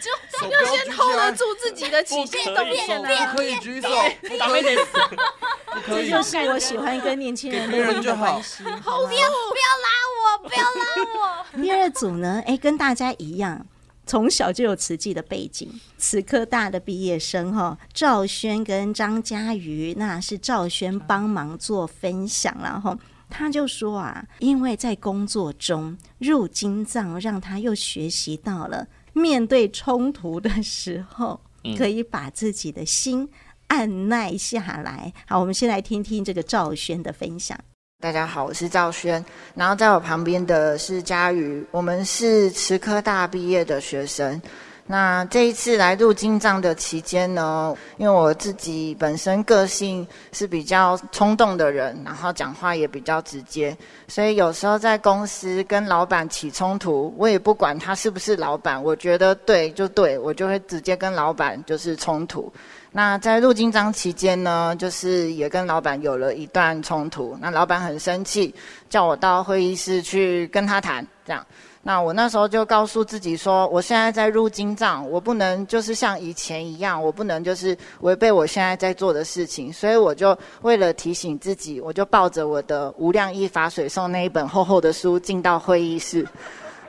[0.00, 0.08] 住，
[0.48, 3.88] 要先 hold 得住自己的起心动念，不可以举手，
[4.20, 7.76] 不可以，这就是我喜欢跟年轻人的
[8.16, 8.62] 关系。
[8.80, 9.88] 好，不要不要拉
[10.22, 10.84] 我，不要拉
[11.18, 11.44] 我。
[11.60, 12.40] 第二组呢？
[12.46, 13.66] 哎、欸，跟大家一样。
[14.06, 22.96] 从小就有慈济的背景，慈科大的毕业生哈，赵轩跟张佳瑜，那是赵轩帮忙做分享，然后
[23.28, 31.40] 他就说啊，因为在工作中入金藏，让他又学习到了面对冲突的时候，
[31.76, 33.28] 可以把自己的心
[33.66, 35.12] 按耐下来。
[35.26, 37.58] 好，我们先来听听这个赵轩的分享。
[37.98, 39.24] 大家好，我是赵轩，
[39.54, 44.40] 然后在我旁边的是佳瑜，我们是慈科大毕业的学生。
[44.86, 53.74] 那这一次来入金藏的期间呢，因为我自己本身个性是比较冲动的人，然后讲话也比较直接，
[54.08, 62.52] 所以有时候在公司跟老板起冲突，我也不管他是不是老板，我觉得对就对，我就会直接跟老板就是冲突。
[62.96, 67.36] 那在入金章期间呢，就是也跟老板有了一段冲突。
[67.42, 68.54] 那老板很生气，
[68.88, 71.06] 叫我到会议室去跟他谈。
[71.26, 71.46] 这样，
[71.82, 79.70] 那我那时候就告诉自己说，我现在在入经藏，我不能就是像以前一样，我不能就是违背我现在在做的事情。
[79.70, 86.26] 所以我就为了提醒自己，我就抱着我的《无量义法水颂》那一本厚厚的书进到会议室。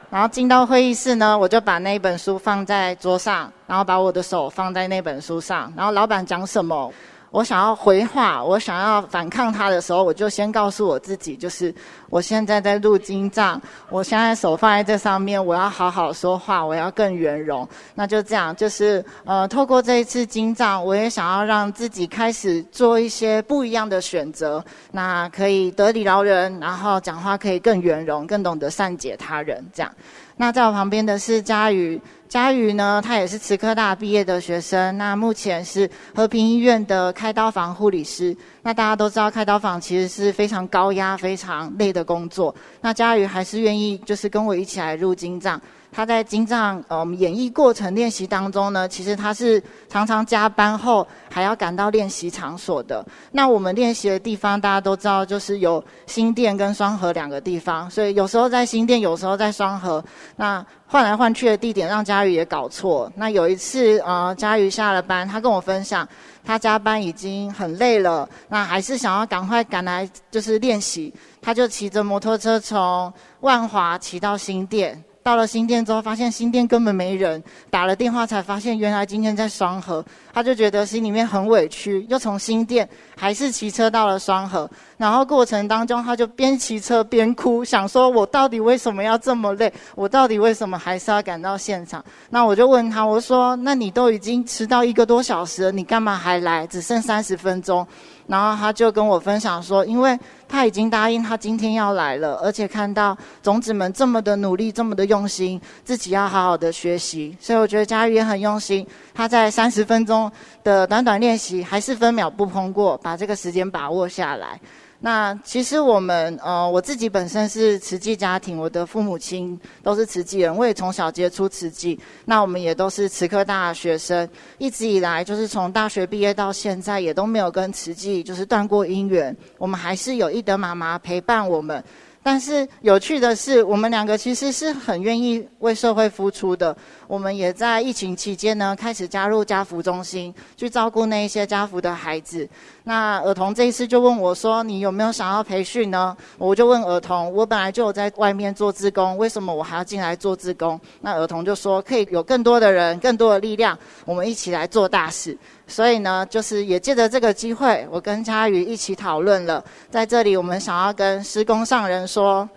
[0.10, 5.72] 然后进到会议室呢，我就把那本书放在桌上，然后把我的手放在那本书上。
[5.76, 6.92] 然后老板讲什么，
[7.30, 11.74] 我想要回话，我想要反抗他的时候，我就先告诉我自己，就是
[12.10, 17.68] 我现在在录经藏，我现在手放在这上面，我要好好说话，我要更圆融。
[17.96, 29.92] 那就这样，就是呃，透过这一次经藏，我也想要让自己开始做一些不一样的选择，那可以得理饶人，然后讲话可以更圆融，更懂得善解他人，这样。
[30.40, 38.36] 那在我旁边的是佳瑜，佳瑜呢，她也是慈科大毕业的学生，那目前是和平医院的开刀房护理师。
[38.62, 42.54] 那大家都知道，开刀房其实是非常高压、非常累的工作。
[42.82, 45.60] 那佳瑜还是愿意，就是跟我一起来入金帐。
[45.98, 53.04] 他在经藏呃演绎过程练习当中呢，其实他是常常加班后还要赶到练习场所的。
[53.32, 60.04] 那我们练习的地方大家都知道，就是有新店跟双和两个地方，所以有时候在新店，有时候在双和。
[60.36, 63.12] 那换来换去的地点让佳瑜也搞错。
[63.16, 66.08] 那有一次呃，佳瑜下了班，他跟我分享，
[66.46, 75.04] 他加班已经很累了，那还是想要赶快赶来就是练习，他就骑着摩托车从万华骑到新店。
[75.28, 80.02] 到了新店之后，发现新店根本没人，打了电话才发现原来今天在双和，
[80.34, 89.70] 他就觉得心里面很委屈，又从新店还是骑车到了双和，然后过程当中他就边骑车边哭，想说我到底为什么要这么累？
[89.96, 92.02] 我到底为什么还是要赶到现场？
[92.30, 96.66] 那我就问他，我说那你都已经迟到一个多小时了，你干嘛还来？
[96.68, 97.86] 只剩三十分钟。
[98.28, 100.18] 然后他就跟我分享说，因为
[100.48, 108.86] 他已经答应他今天要来了，而且看到种子们这么的努力，这么的用心，自己要好好的学习，所以我觉得佳瑜也很用心。
[109.14, 110.32] 他在三十分钟
[110.64, 114.60] 的短短练习，还是分秒不空过，把这个时间把握下来。
[115.00, 122.00] 那其实我们呃，我自己本身是慈济家庭，我的父母亲都是慈济人，我也从小接触慈济。
[122.26, 124.28] 那我们也都是慈科大学生，
[124.58, 129.36] 一直以来就是从大学毕业到现在，也都没有跟慈济就是断过姻缘。
[129.60, 131.84] 我们还是有懿德妈妈陪伴我们。
[132.30, 136.76] 但是有趣的是，我们两个其实是很愿意为社会付出的。
[137.08, 142.46] 我们也在疫情期间呢，开始加入家福中心，去照顾那一些家福的孩子。
[142.84, 159.64] 那儿童这一次就问我说：“你有没有想要培训呢？”我就问儿童：“我本来就有在外面做志工，为什么我还要进来做志工？”那儿童就说：“可以有更多的人，更多的力量，我们一起来做大事。”所以呢，就是也借着这个机会，我跟佳瑜一起讨论了。
[159.92, 162.50] 在这里，我们想要跟施工上人说：“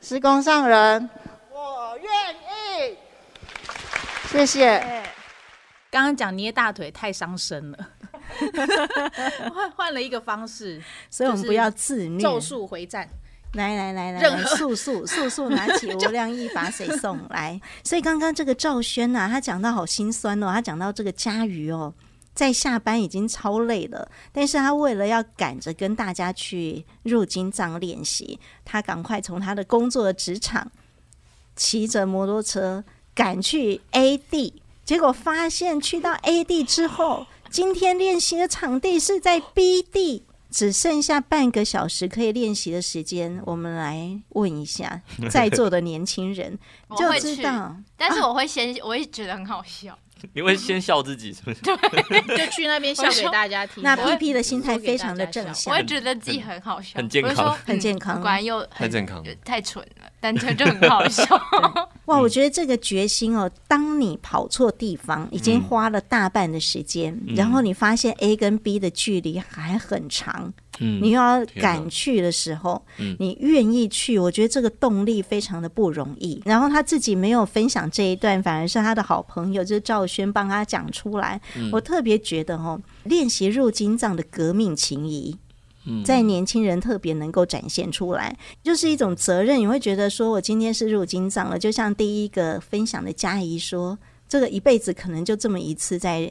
[0.00, 1.10] 施工上人，
[1.52, 2.96] 我愿意。”
[4.30, 4.78] 谢谢。
[5.90, 7.78] 刚刚讲捏大腿太伤身了，
[9.52, 12.20] 换换了一个方式，所以我们不要自虐。
[12.22, 13.08] 咒术回战，
[13.54, 17.60] 来来来来，速速速速拿起 无量一法水送来。
[17.82, 21.92] 所以刚刚这个赵轩呐，他讲到好心酸哦，他讲到这个佳瑜哦。
[22.34, 30.70] 在下班已经超累了，但是他为了要赶着跟大家去入金藏练习，他赶快从他的工作的职场
[31.54, 32.82] 骑着摩托车
[33.14, 43.42] 赶去 A 地，结果发现去到 A 地之后，今天练习的场地是在 B 地，只剩下半个小时可以练习的时间。
[43.44, 46.58] 我们来问一下 在座的年轻人，
[46.96, 49.98] 就知道，但是我会先，我会觉得很好笑。
[50.34, 51.60] 你会先笑自己是不是？
[51.62, 53.82] 对， 就去那边笑给大家听。
[53.82, 61.24] 那 P P 的心态非常的正向，我会觉得自己很好笑，很健康，很健康，果然又很健康，太蠢了，但这就很好笑。
[62.06, 76.42] 哇，我觉得这个决心哦，当你跑错地方，已经花了大半的时间，嗯、然后你发现 A 跟 B 的距离还很长，嗯，你又要赶去的时候，嗯，你愿意去，我觉得这个动力非常的不容易。
[76.44, 81.40] 然后他自己没有分享这一段，反而是他的好朋友就是赵轩帮他讲出来。
[81.56, 85.36] 嗯、我特别觉得哦，练习入金藏的革命情谊。
[86.04, 89.58] 在年轻人特别能够展现出来，就是一种责任。
[89.58, 96.30] 你会觉得说，我今天是入金藏了，就像第一个分享的佳怡说，这个一辈子可能就这么一次在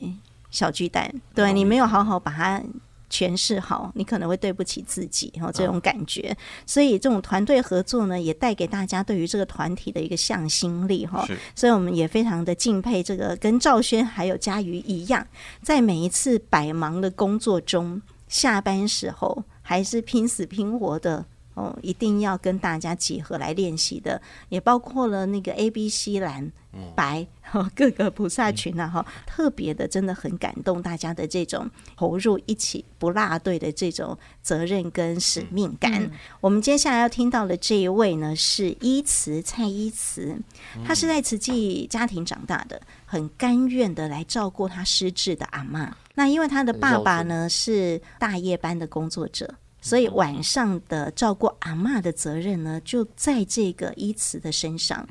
[0.49, 2.61] 小巨蛋，对你没有好好把它
[3.09, 6.35] 诠释好，你可能会对不起自己，然后这种感觉。
[6.65, 11.27] 所以这种团队合作呢，也带给大家对于这个团体的一个向心力哈。
[11.55, 15.25] 所以我们也非常的敬佩这个跟赵轩还有佳瑜一样，
[15.61, 18.01] 在每一次百忙的工作中。
[18.29, 21.25] 下班时候还是拼死拼活的
[21.55, 26.49] 哦，一定要跟大家集合来练习的，也包括了那个 A、B、C 蓝、
[26.95, 27.27] 白
[27.75, 35.91] 各个菩萨群啊哈，特别的真的很感动大家的这种投入一起不落队的这种责任跟使命感。
[36.01, 40.39] 嗯、我们接下来要听到的这一位呢是依慈蔡依慈，
[40.85, 45.89] 他是在慈济家庭长大的，很甘愿的来照顾他失智的阿嬷。
[46.19, 49.49] 那因为他的爸爸呢是大夜班的工作者，
[49.79, 55.07] 所以晚上的照顾阿嬷的责任呢就在这个依慈的身上。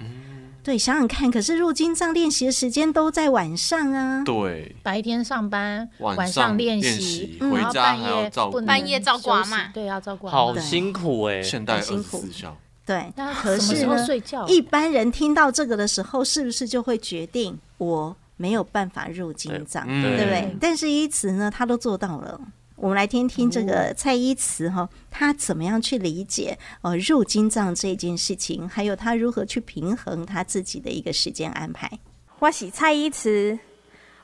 [0.63, 4.23] 对，想想看，可是入金藏练习的时间都在晚上啊。
[4.23, 12.55] 对，白天上班，晚上练习，回家还要照顾，半夜照顾阿嬷，对，要照顾，好辛苦哎，现代二十四孝。
[12.85, 14.07] 对，那可是呢，
[14.47, 18.15] 一般人听到这个的时候，是不是就会决定我？
[18.39, 20.57] 没有办法入金藏，对不对？
[20.59, 22.41] 但是依慈呢，他都做到了。
[22.77, 31.91] 我们来听听这个蔡依慈哈，他怎么样去理解呃入金藏这件事情，还有他如何去平衡他自己的一个时间安排。
[32.39, 33.59] 我是蔡依慈，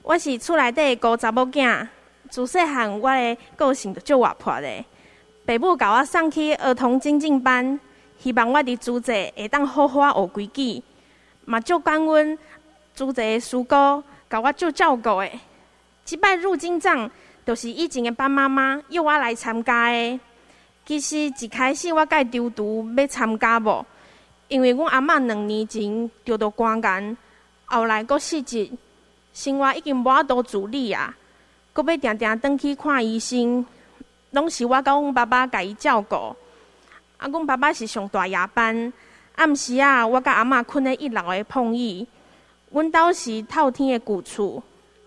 [0.02, 1.88] 我是厝内底的孤查某囝，
[2.30, 4.84] 自细汉我的个性就足活泼的。
[5.44, 7.80] 爸母教我送去儿童精进班，
[8.20, 10.80] 希望我伫诸济会当好好学规矩，
[11.44, 12.38] 嘛足感恩。
[12.95, 15.30] 诸济师姑甲我做照顾的，
[16.05, 17.11] 即摆入经藏，
[17.45, 20.20] 就是以前的班妈妈约我来参加的。
[20.86, 23.84] 其实一开始我甲伊丢丢要参加无，
[24.49, 27.16] 因为阮阿嬷两年前得到肝癌，
[27.64, 28.70] 后来阁失智，
[29.32, 31.12] 生活已经无法度自理啊，
[31.72, 33.66] 阁要定定转去看医生，
[34.30, 36.14] 拢是我甲阮爸爸甲伊照顾。
[37.16, 38.92] 啊，阮爸爸是上大夜班，
[39.34, 42.07] 暗时啊，我甲阿嬷困在一楼的碰椅。
[42.75, 44.61] 阮兜是透天的旧厝，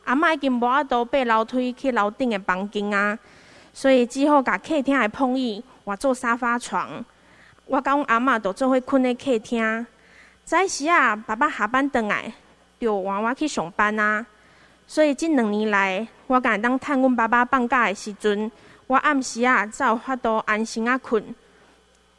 [0.05, 3.19] 阿嬷已经无法度爬楼梯去楼顶的房间啊，
[3.73, 7.03] 所以只好甲客厅的碰椅换做沙发床。
[7.65, 9.85] 我甲阮阿嬷就做伙困在客厅。
[10.45, 12.31] 早时啊，爸爸下班回来，
[12.79, 14.25] 就换我去上班啊。
[14.87, 18.49] 所以这两年来，我敢当趁阮爸爸放假的时阵，
[18.87, 21.21] 我暗时啊才有法度安心啊困。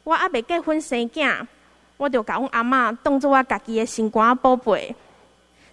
[0.03, 1.47] 我还未结婚生囝，
[1.97, 4.95] 我就甲阮阿嬷当做我家己的心肝宝贝。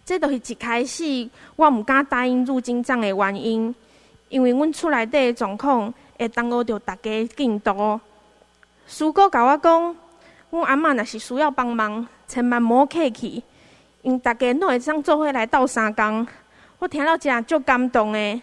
[0.07, 3.75] 这都是一开始我毋敢答应入经藏的原因，
[4.29, 8.01] 因为阮厝内底的状况会耽误着大家进度。
[8.87, 9.97] 师姑甲我讲，
[10.51, 13.43] 阮阿嬷若是需要帮忙，千万莫客气，
[14.03, 16.25] 因大家拢会当做伙来斗相共。
[16.79, 18.41] 我听了真足感动的，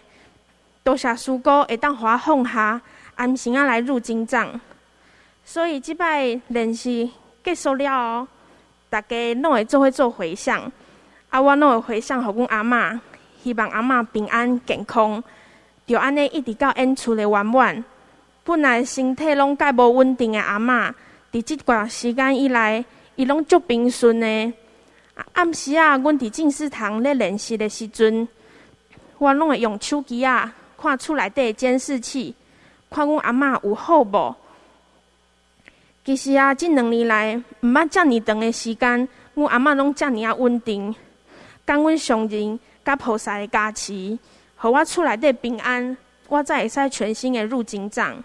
[0.82, 2.78] 多谢师哥会当互我放下，
[3.14, 4.60] 安心啊来入经藏。
[5.46, 7.10] 所以即摆练习
[7.42, 8.28] 结束了后，
[8.90, 10.70] 大家拢会做伙做回向。
[11.34, 12.96] 啊，我拢会回想互阮阿嬷，
[13.42, 15.20] 希望阿嬷平安健康，
[15.84, 17.84] 就安尼一直到演出的圆满。
[18.44, 20.94] 本来身体拢介无稳定的阿嬷，
[21.32, 22.84] 伫即段时间以来，
[23.16, 24.52] 伊拢足平顺的。
[25.32, 28.28] 暗时啊，阮伫静思堂咧练习的时阵，
[29.18, 32.32] 我拢会用手机啊看厝内底监视器，
[32.88, 34.36] 看阮阿嬷有好无。
[36.04, 40.94] 其实啊，即两年来，毋捌遮尔长的时间，阮阿嬷拢遮尔啊稳定。
[41.64, 44.18] 感恩上人甲菩萨的加持，
[44.56, 45.96] 互我厝内底平安，
[46.28, 48.22] 我才会使全心的入经藏。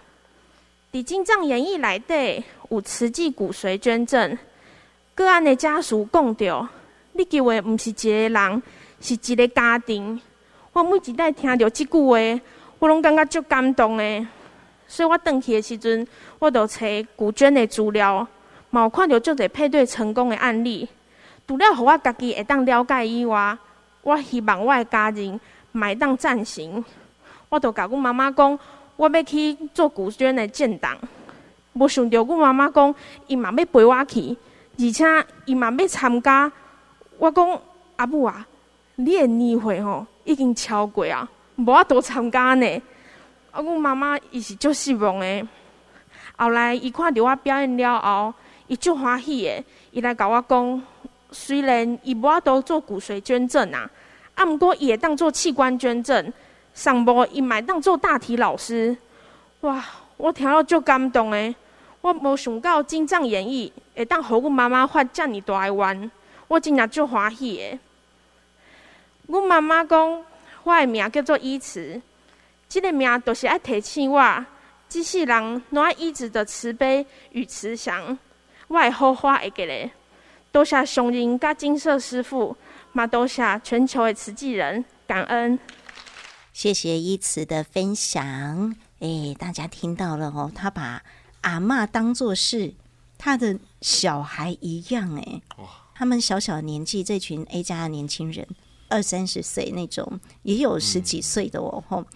[0.92, 4.36] 伫经藏演义内底有慈济骨髓捐赠，
[5.14, 6.68] 个案的家属讲着，
[7.12, 8.62] 你救的毋是一个人，
[9.00, 10.20] 是一个家庭。
[10.72, 12.40] 我每一摆听着即句话，
[12.78, 14.26] 我拢感觉足感动的。
[14.86, 16.06] 所以我回去的时阵，
[16.38, 16.86] 我就找
[17.16, 18.26] 骨捐的资料，
[18.70, 20.88] 嘛有看到足侪配对成功的案例。
[21.50, 23.58] 除了互我家己会当了解以外，
[24.02, 25.40] 我希望我的家人
[25.72, 26.84] 会当赞成。
[27.48, 28.56] 我就甲阮妈妈讲，
[28.94, 30.96] 我要去做骨捐的建档。
[31.72, 32.94] 无想到阮妈妈讲，
[33.26, 34.36] 伊嘛要陪我去，
[34.78, 35.04] 而且
[35.44, 36.52] 伊嘛要参加。
[37.18, 37.60] 我讲
[37.96, 38.46] 阿母啊，
[38.94, 42.82] 你的年会吼已经超过啊，无法度参加呢。
[43.50, 45.48] 啊，阮妈妈伊是足失望的。
[46.36, 48.32] 后来伊看到我表演了后，
[48.68, 50.82] 伊足欢喜的，伊来甲我讲，
[51.32, 53.88] 虽然伊无法度做骨髓捐赠啊，
[54.34, 56.32] 啊，毋过伊会当做器官捐赠，
[56.74, 58.96] 上无伊嘛会当做大体老师。
[59.60, 59.84] 哇，
[60.16, 61.54] 我听了足感动的。
[62.00, 66.10] 我无想到金藏演艺会当互阮妈妈发遮尔大的愿，
[66.48, 67.78] 我真正足欢喜的。
[69.26, 70.24] 阮妈妈讲，
[70.64, 72.00] 我的名叫做依慈，
[72.68, 74.46] 这个名就是爱提醒我，
[74.88, 78.18] 这世人拢爱一直的慈悲与慈祥。
[78.68, 79.90] 我会好好会记咧。
[80.52, 82.56] 多谢上人甲金色师傅，
[82.92, 85.56] 嘛多谢全球的慈济人，感恩。
[86.52, 88.74] 谢谢依慈的分享。
[88.98, 91.04] 哎，大家听到了哦，他把
[91.42, 92.74] 阿嬷当作是
[93.16, 95.16] 他的小孩一样。
[95.16, 95.40] 哎，
[95.94, 98.46] 他们小小年纪，这群 A 家的年轻人，
[98.88, 101.82] 二三十岁那种，也有十几岁的哦。
[101.88, 102.06] 吼、嗯，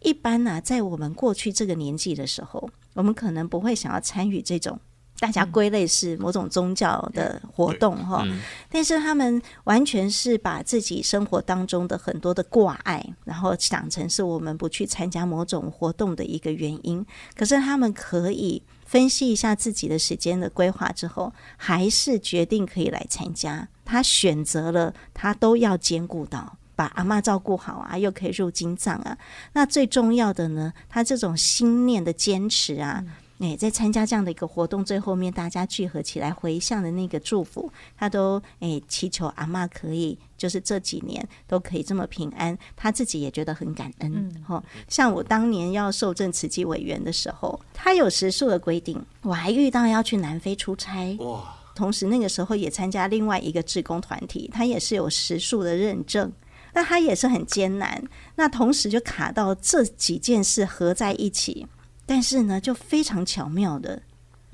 [0.00, 4.80] 一般呢、啊，在我们过去这个年纪的时候，我们可能不会想要参与这种。
[5.22, 17.06] 大家归类是某种宗教的活动哈，嗯、但是他们完全是把自己生活当中的很多的挂碍，然后想成是我们不去参加某种活动的一个原因。
[17.36, 23.68] 可是他们可以分析一下自己的时间的规划之后，还是决定可以来参加。
[23.84, 29.16] 他选择了，他都要兼顾到，把阿嬷照顾好啊，又可以入金藏啊。
[29.52, 33.04] 那最重要的呢，他这种心念的坚持啊。
[33.06, 33.12] 嗯
[33.42, 44.32] 哎，在参加这样的一个活动最后面，大家聚合起来回向的那个祝福，他都哎祈求阿嬷可以，就是这几年都可以这么平安，他自己也觉得很感恩。
[44.46, 51.58] 哈、嗯，像我当年要受证慈济委员的时候，他有时数的规定，我还遇到要去南非出差，哇！
[51.74, 56.30] 同时那个时候也参加另外一个志工团体，他也是有食宿的认证，
[56.74, 58.04] 那他也是很艰难。
[58.36, 61.66] 那同时就卡到这几件事合在一起。
[62.04, 64.02] 但是呢，就非常巧妙的，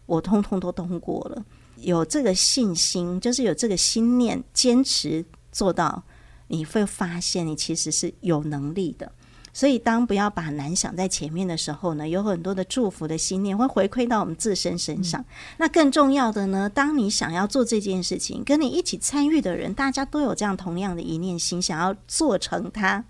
[0.06, 1.44] 我通通都通过了。
[1.76, 6.02] 有这个信心，就是有这个心念，坚持做到，
[6.48, 9.12] 你会发现你其实是有能力的。
[9.52, 15.24] 所以，当不要把难想在前面的时候呢，有很多的祝福的心念会回馈到我们自身身上。
[15.56, 23.04] 那更重要的呢，当你想要做这件事情，跟你一起参与的人，大家都有这样同样的一念心，想要做成它。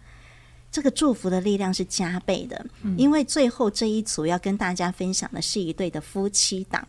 [0.71, 2.67] 这个祝福的力量是加倍的，
[2.99, 6.87] 因为最后这一组要跟大家分享的是一对的夫妻档，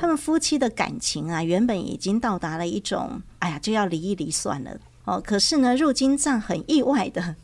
[0.00, 5.22] 他们夫妻的感情啊，原本已经到达了一种，哎呀，就要离一离算了哦。
[5.24, 7.36] 可是呢，入金藏很意外的，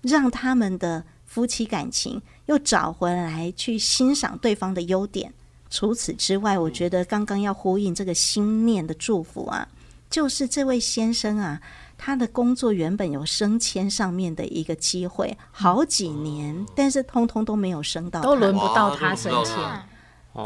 [0.00, 5.32] 让他们的夫妻感情又找回来，去欣赏对方的优点。
[5.68, 9.68] 除此之外，我觉得刚刚要呼应这个心念的祝福啊，
[10.08, 11.60] 就是这位先生啊。
[11.98, 19.56] 他的工作原本有升迁上面的一个机会，好几年，但是通通都没有升到，都轮不到他升迁。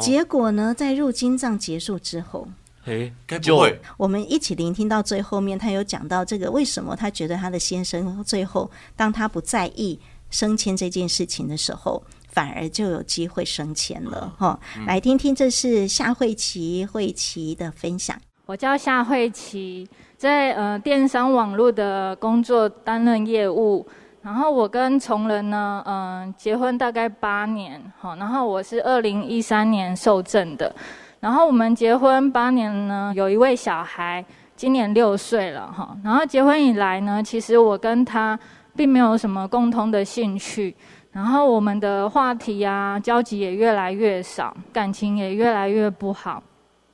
[0.00, 2.46] 结果呢，在入金藏结束之后，
[2.82, 9.98] 嘿，该不会我们一起聆听到最后面，他有讲到这个为什么他觉得他的先生最后，当他不在意
[10.30, 14.32] 升迁这件事情的时候，反而就有机会升迁了。
[14.38, 18.16] 哈、嗯，来听听，这是夏慧琪慧琪的分享。
[18.50, 19.88] 我叫夏慧琪。
[20.16, 23.86] 在呃电商网络的工作担任业务，
[24.22, 30.74] 然后我跟崇仁呢，嗯、呃，结婚大概八年，好，然后我是二零一三年受证的，
[31.20, 34.22] 然后我们结婚八年呢，有一位小孩，
[34.56, 38.36] 今年六岁了，哈，然后结婚以来呢，其实我跟他
[38.74, 40.74] 并没有什么共同的兴趣，
[41.12, 46.42] 然后我们的话题啊，交集也越来越少，感情也越来越不好，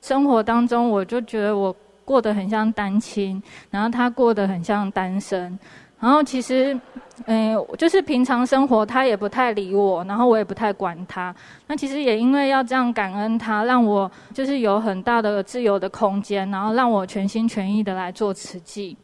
[0.01, 1.75] 生活当中我就觉得我。
[2.07, 5.59] 过得很像单亲，然后他过得很像单身，
[5.99, 6.73] 然后其实，
[7.25, 11.35] 嗯、就是平常生活他也不太理我，然后我也不太管他。
[11.67, 18.95] 那其实也因为要这样感恩他，让我就是有很大的自由的空间，然后让我全心全意的来做慈济。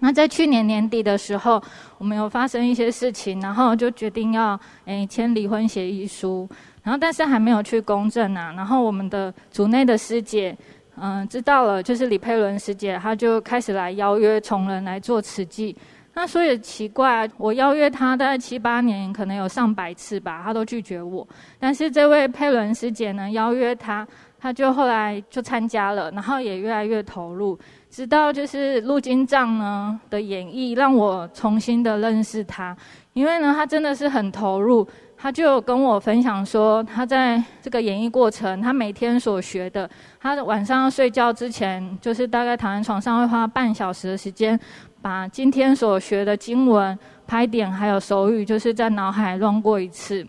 [0.00, 1.58] 那在去年年底的时候，
[1.96, 6.46] 我们有发生一些事情，然后就决定要诶签离婚协议书，
[6.86, 8.54] 然后但是还没有去公证啊。
[8.56, 10.56] 然后我们的组内的师姐。
[10.98, 15.76] 嗯，知道了，就是李佩伦师姐，她就开始来邀约崇仁来做慈济。
[16.14, 21.28] 那所以奇怪，我邀约她大概七八年，可能有上百次吧，她都拒绝我。
[21.58, 24.08] 但是这位佩伦师姐呢，邀约她，
[24.38, 27.58] 她就后来就参加了，然后也越来越投入。
[27.90, 32.74] 直到就是陆金藏呢的演绎，让我重新的认识她，
[33.12, 34.88] 因为呢，她真的是很投入。
[35.26, 44.56] 他就跟我分享说，他在这个演绎过程，他每天所学的，他晚上睡觉之前，就是大概躺在床上会花半小时的时间，
[45.02, 46.96] 把今天所学的经文、
[47.26, 50.24] 拍点还有手语，就是在脑海乱过一次。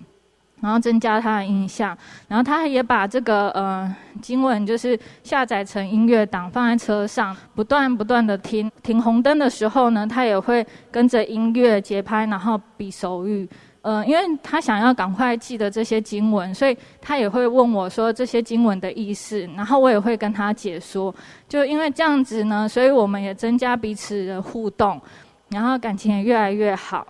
[0.59, 1.95] 然后增加他的印象，
[2.27, 8.67] 然后他也把这个呃经文就是下载成音乐档放在车上，不断不断的听。
[8.81, 13.47] 停红灯的时候呢，他也会跟着音乐节拍，然后比手语。
[13.81, 21.13] 呃，因为他想要赶快记得这些经文，所以他也会问我说这些经文的意思，然后我也会跟他解说。
[21.47, 24.99] 就因为这样子呢，所以我们也增加彼此的互动，
[25.49, 27.07] 然后感情也越来越好。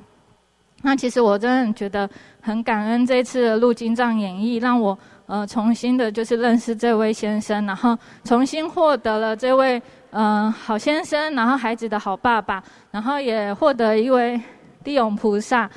[0.84, 2.08] 那其实我真的觉得
[2.40, 14.40] 很感恩这次的路经藏演绎，让我呃重新的就是认识这位先生，然后重新获得了这位嗯、呃、好先生，然后孩子的好爸爸，然后也获得一位
[14.84, 15.68] 地勇菩萨，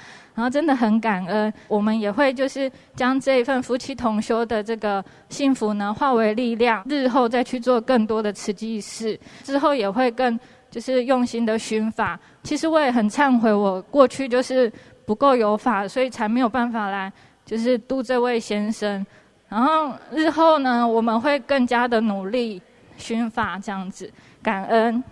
[0.41, 1.53] 然后真的很感恩。
[1.69, 10.39] 我们也会就是将这一份夫妻同修的这个幸福呢化为力量，日后再去做更多的慈济事，之后也会更
[10.71, 12.19] 就是用心的寻法。
[12.43, 14.73] 其实我也很忏悔，我过去就是。
[15.07, 17.13] 不够有法，所以才没有办法来，
[17.45, 19.05] 就是度这位先生。
[19.49, 22.63] 然后日后呢，我们会更加的努力
[22.97, 24.09] 寻法，这样子
[24.41, 25.03] 感恩。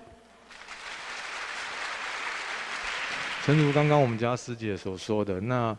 [3.49, 5.74] 诚如刚刚我们家师姐所说的，那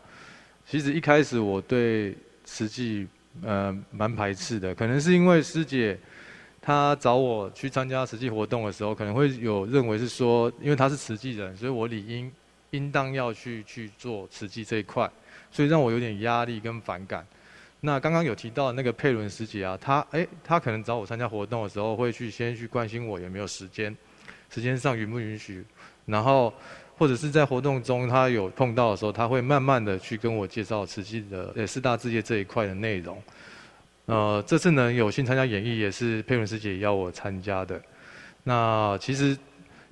[0.66, 2.12] 其实一开始我对
[2.42, 3.06] 慈济
[3.42, 5.96] 呃蛮排斥的，可能是因为师姐
[6.60, 12.28] 她找我去参加慈济活动的时候，可能会有认为是说，因为她是慈济人，所以我理应。
[12.72, 15.08] 应当要去去做慈济这一块，
[15.50, 17.26] 所以让我有点压力跟反感。
[17.80, 23.96] 那刚刚有提到那个佩伦师姐啊，她诶，她可能找我参加活动的时候，会去先去关心我有没有时间，
[24.50, 25.64] 时间上允不允许，
[26.06, 26.54] 然后
[27.00, 33.22] 或者是在活动中他有碰到的时候，他会慢慢的去跟我介绍慈济的呃四大志业这一块的内容。
[34.04, 37.80] 呃，这次呢有幸参加演绎，也是佩伦师姐要我参加的。
[38.44, 39.34] 那其实。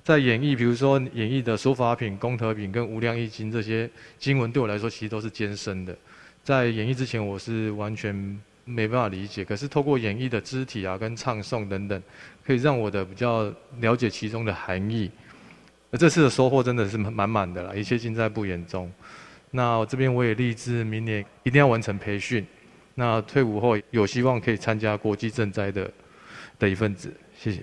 [0.01, 3.87] 在演绎，比如说演绎的书法品、功德品跟无量义经这些
[4.17, 5.95] 经文，对我来说其实都是艰深的。
[6.43, 8.15] 在演绎之前，我是完全
[8.65, 9.45] 没办法理解。
[9.45, 12.01] 可是透过演绎的肢体啊、跟唱诵等等，
[12.43, 15.11] 可以让我的比较了解其中的含义。
[15.97, 18.91] 这次的收获真的是满满的啦，一切尽在不言中。
[19.51, 22.45] 那我这边我也立志明年一定要完成培训。
[22.95, 25.89] 那退伍后有希望可以参加国际赈灾的
[26.59, 27.11] 的一份子。
[27.35, 27.61] 谢谢。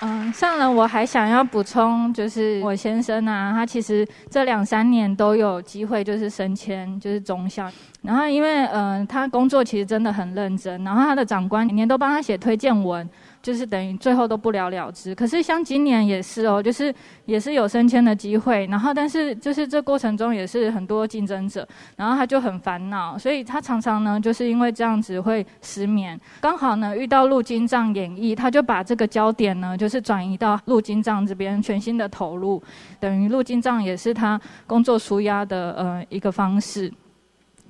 [0.00, 7.68] 嗯，上人，我还想要补充，就是我先生啊，他其实这两三年都有机会，就是升迁，就是中校。
[8.02, 13.08] 然后因为嗯，他工作其实真的很认真，然后他的长官每年都帮他写推荐文。
[13.48, 15.14] 就是等于最后都不了了之。
[15.14, 16.94] 可是像今年也是哦，就是
[17.24, 26.20] 也是有升迁的机会，然后但是就是这过程中也是很多竞争者，然后他就很烦恼，所以他常常呢就是因为这样子会失眠。
[26.42, 32.62] 刚好呢遇到陆金藏演绎，他就把这个焦点呢就是转移到陆金藏这边，全心的投入，
[33.00, 36.92] 等于陆金藏也是他工作舒压的呃一个方式。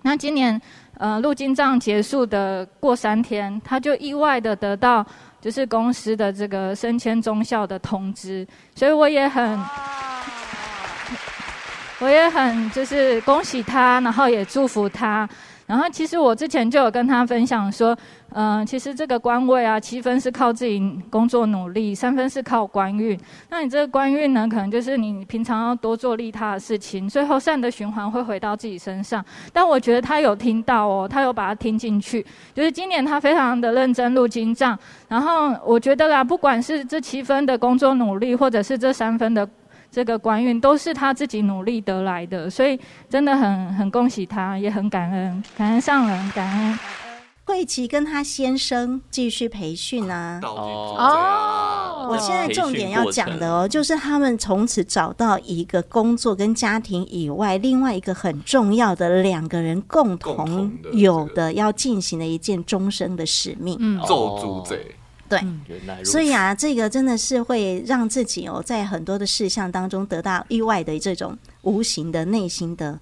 [0.02, 0.60] 那今年
[0.96, 5.06] 呃陆金藏结束的过三天，他就意外的得到。
[5.40, 9.58] 就是公司的这个升迁中校的通知，所以我也很，
[12.00, 15.28] 我也很就是恭喜他，然后也祝福他。
[15.68, 17.96] 然后其实我之前就有跟他分享说，
[18.30, 23.16] 嗯、其实这个官位啊，七分是靠自己工作努力，三分是靠官运。
[23.50, 29.22] 那你这个官运呢，可能就是你平常要多做利他的事情，最后善的循环会回到自己身上。
[29.52, 32.24] 但我觉得他有听到哦，他有把它听进去。
[32.54, 39.46] 就是今年他非常的认真录金账，然后我觉得啦，不管是这七分的工作努力，或者是这三分的。
[39.90, 42.78] 这个官运都是他自己努力得来的，所以
[43.08, 46.78] 真的很很恭喜他，也很感恩，感恩上人，感恩
[47.44, 50.38] 慧琪跟他先生继续培训啊。
[50.42, 63.78] 哦，我现在重点要讲的哦，就是他们从此找到一个工作跟家庭以外，另外一个很重要的两个人共同有的要进行的一件终生的使命。
[63.80, 64.78] 嗯，做主者。
[65.28, 72.98] 对，所以啊，这个真的是会让自己哦，在很多的事项当中得到意外的这种无形的内心的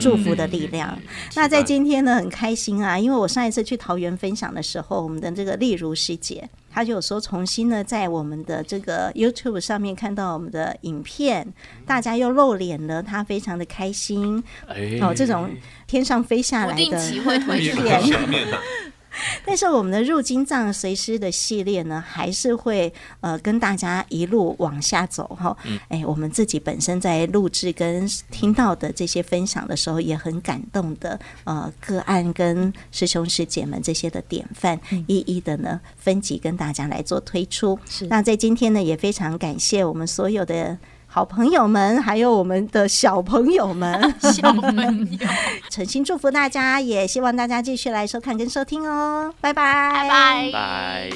[0.00, 0.98] 祝福的力量。
[1.00, 11.46] 嗯、那在今天呢，很开心啊，因为我上一次去桃园分享的时候，我们的这个丽如师姐，她就有说重新呢，在我们的这个 YouTube 上面看到我们的影片，
[11.86, 14.42] 大家又露脸了，她非常的开心。
[14.66, 15.50] 哎、哦，这种
[15.86, 16.98] 天上飞下来的。
[19.44, 25.56] 但是我们的入金藏随师的系列呢，还是会呃跟大家一路往下走哈。
[25.88, 37.78] 哎，我们自己本身在录制跟听到的这些分享的时候，也很感动的呃个案跟师兄师姐们这些的典范，一一的呢分级跟大家来做推出。
[37.88, 40.78] 是那在今天呢，也非常感谢我们所有的。
[41.10, 44.76] 好朋友们，还有我们的小朋友们， 小朋
[45.18, 45.28] 友，
[45.70, 51.10] 诚心祝福大家，也希望大家继续来收看跟收听哦，拜拜，拜拜，拜。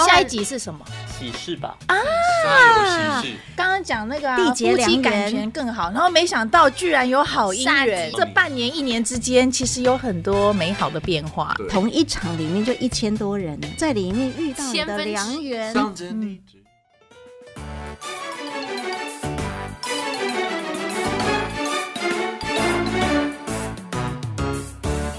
[0.00, 0.80] 下一集是什么？
[1.18, 1.96] 喜事吧啊！
[3.56, 8.10] 刚刚讲那个、啊、夫妻感情更好，然后没想到居然有好姻缘。
[8.14, 11.54] 这半年一年之间，其实有很多美好的变化。
[11.68, 15.74] 同一场里面就一千多人，在里面遇到你的良缘。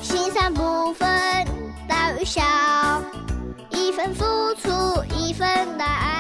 [0.02, 1.08] 心善不分
[1.88, 2.42] 大与小，
[3.72, 5.48] 一份付出一份
[5.80, 6.19] 爱。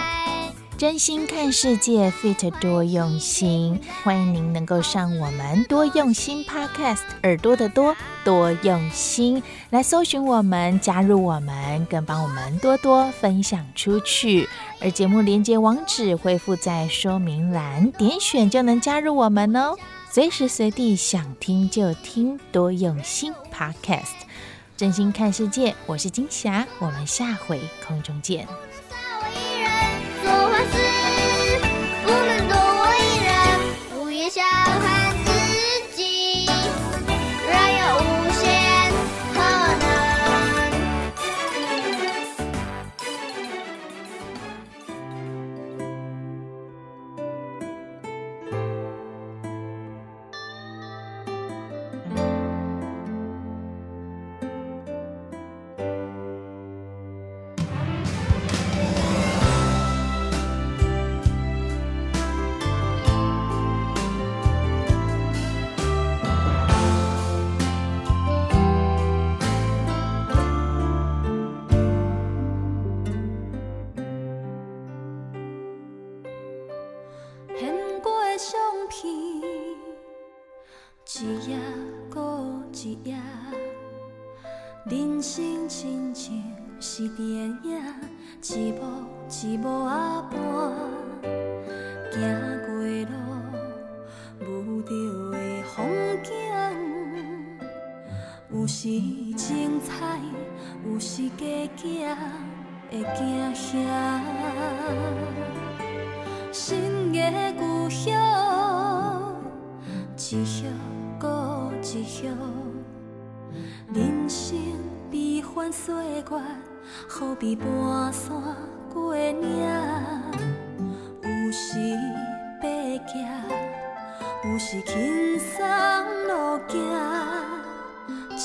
[0.80, 3.78] 真心看世界，Fit 多用心。
[4.02, 14.48] 欢迎您能够上我们多用心 Podcast，耳朵的多，多用心来搜寻我们，加入我们，更帮我们多多分享出去。
[14.80, 19.76] 而节目连接网址会附在说明栏，点选就能加入我们哦。
[20.10, 24.16] 随时随地想听就听，多用心 Podcast。
[24.78, 28.48] 真心看世界，我是金霞，我们下回空中见。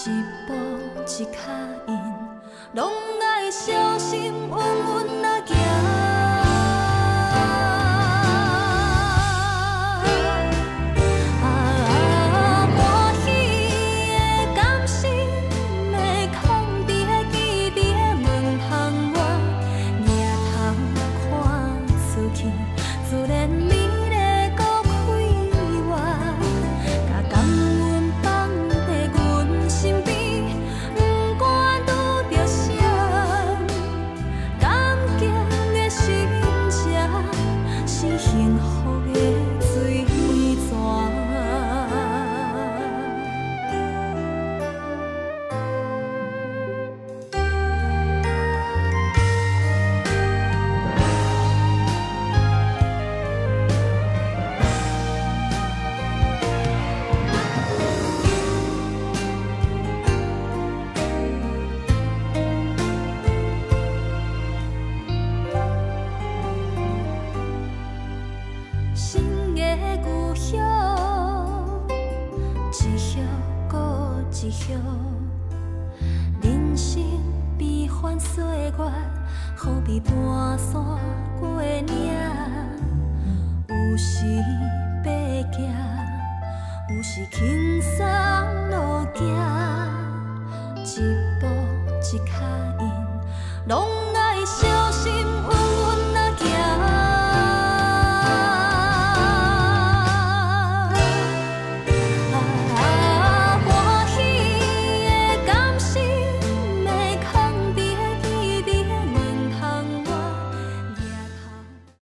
[0.06, 0.52] 一步
[1.06, 1.38] 一脚
[1.86, 1.94] 印，
[2.74, 5.43] 拢来小心稳稳来。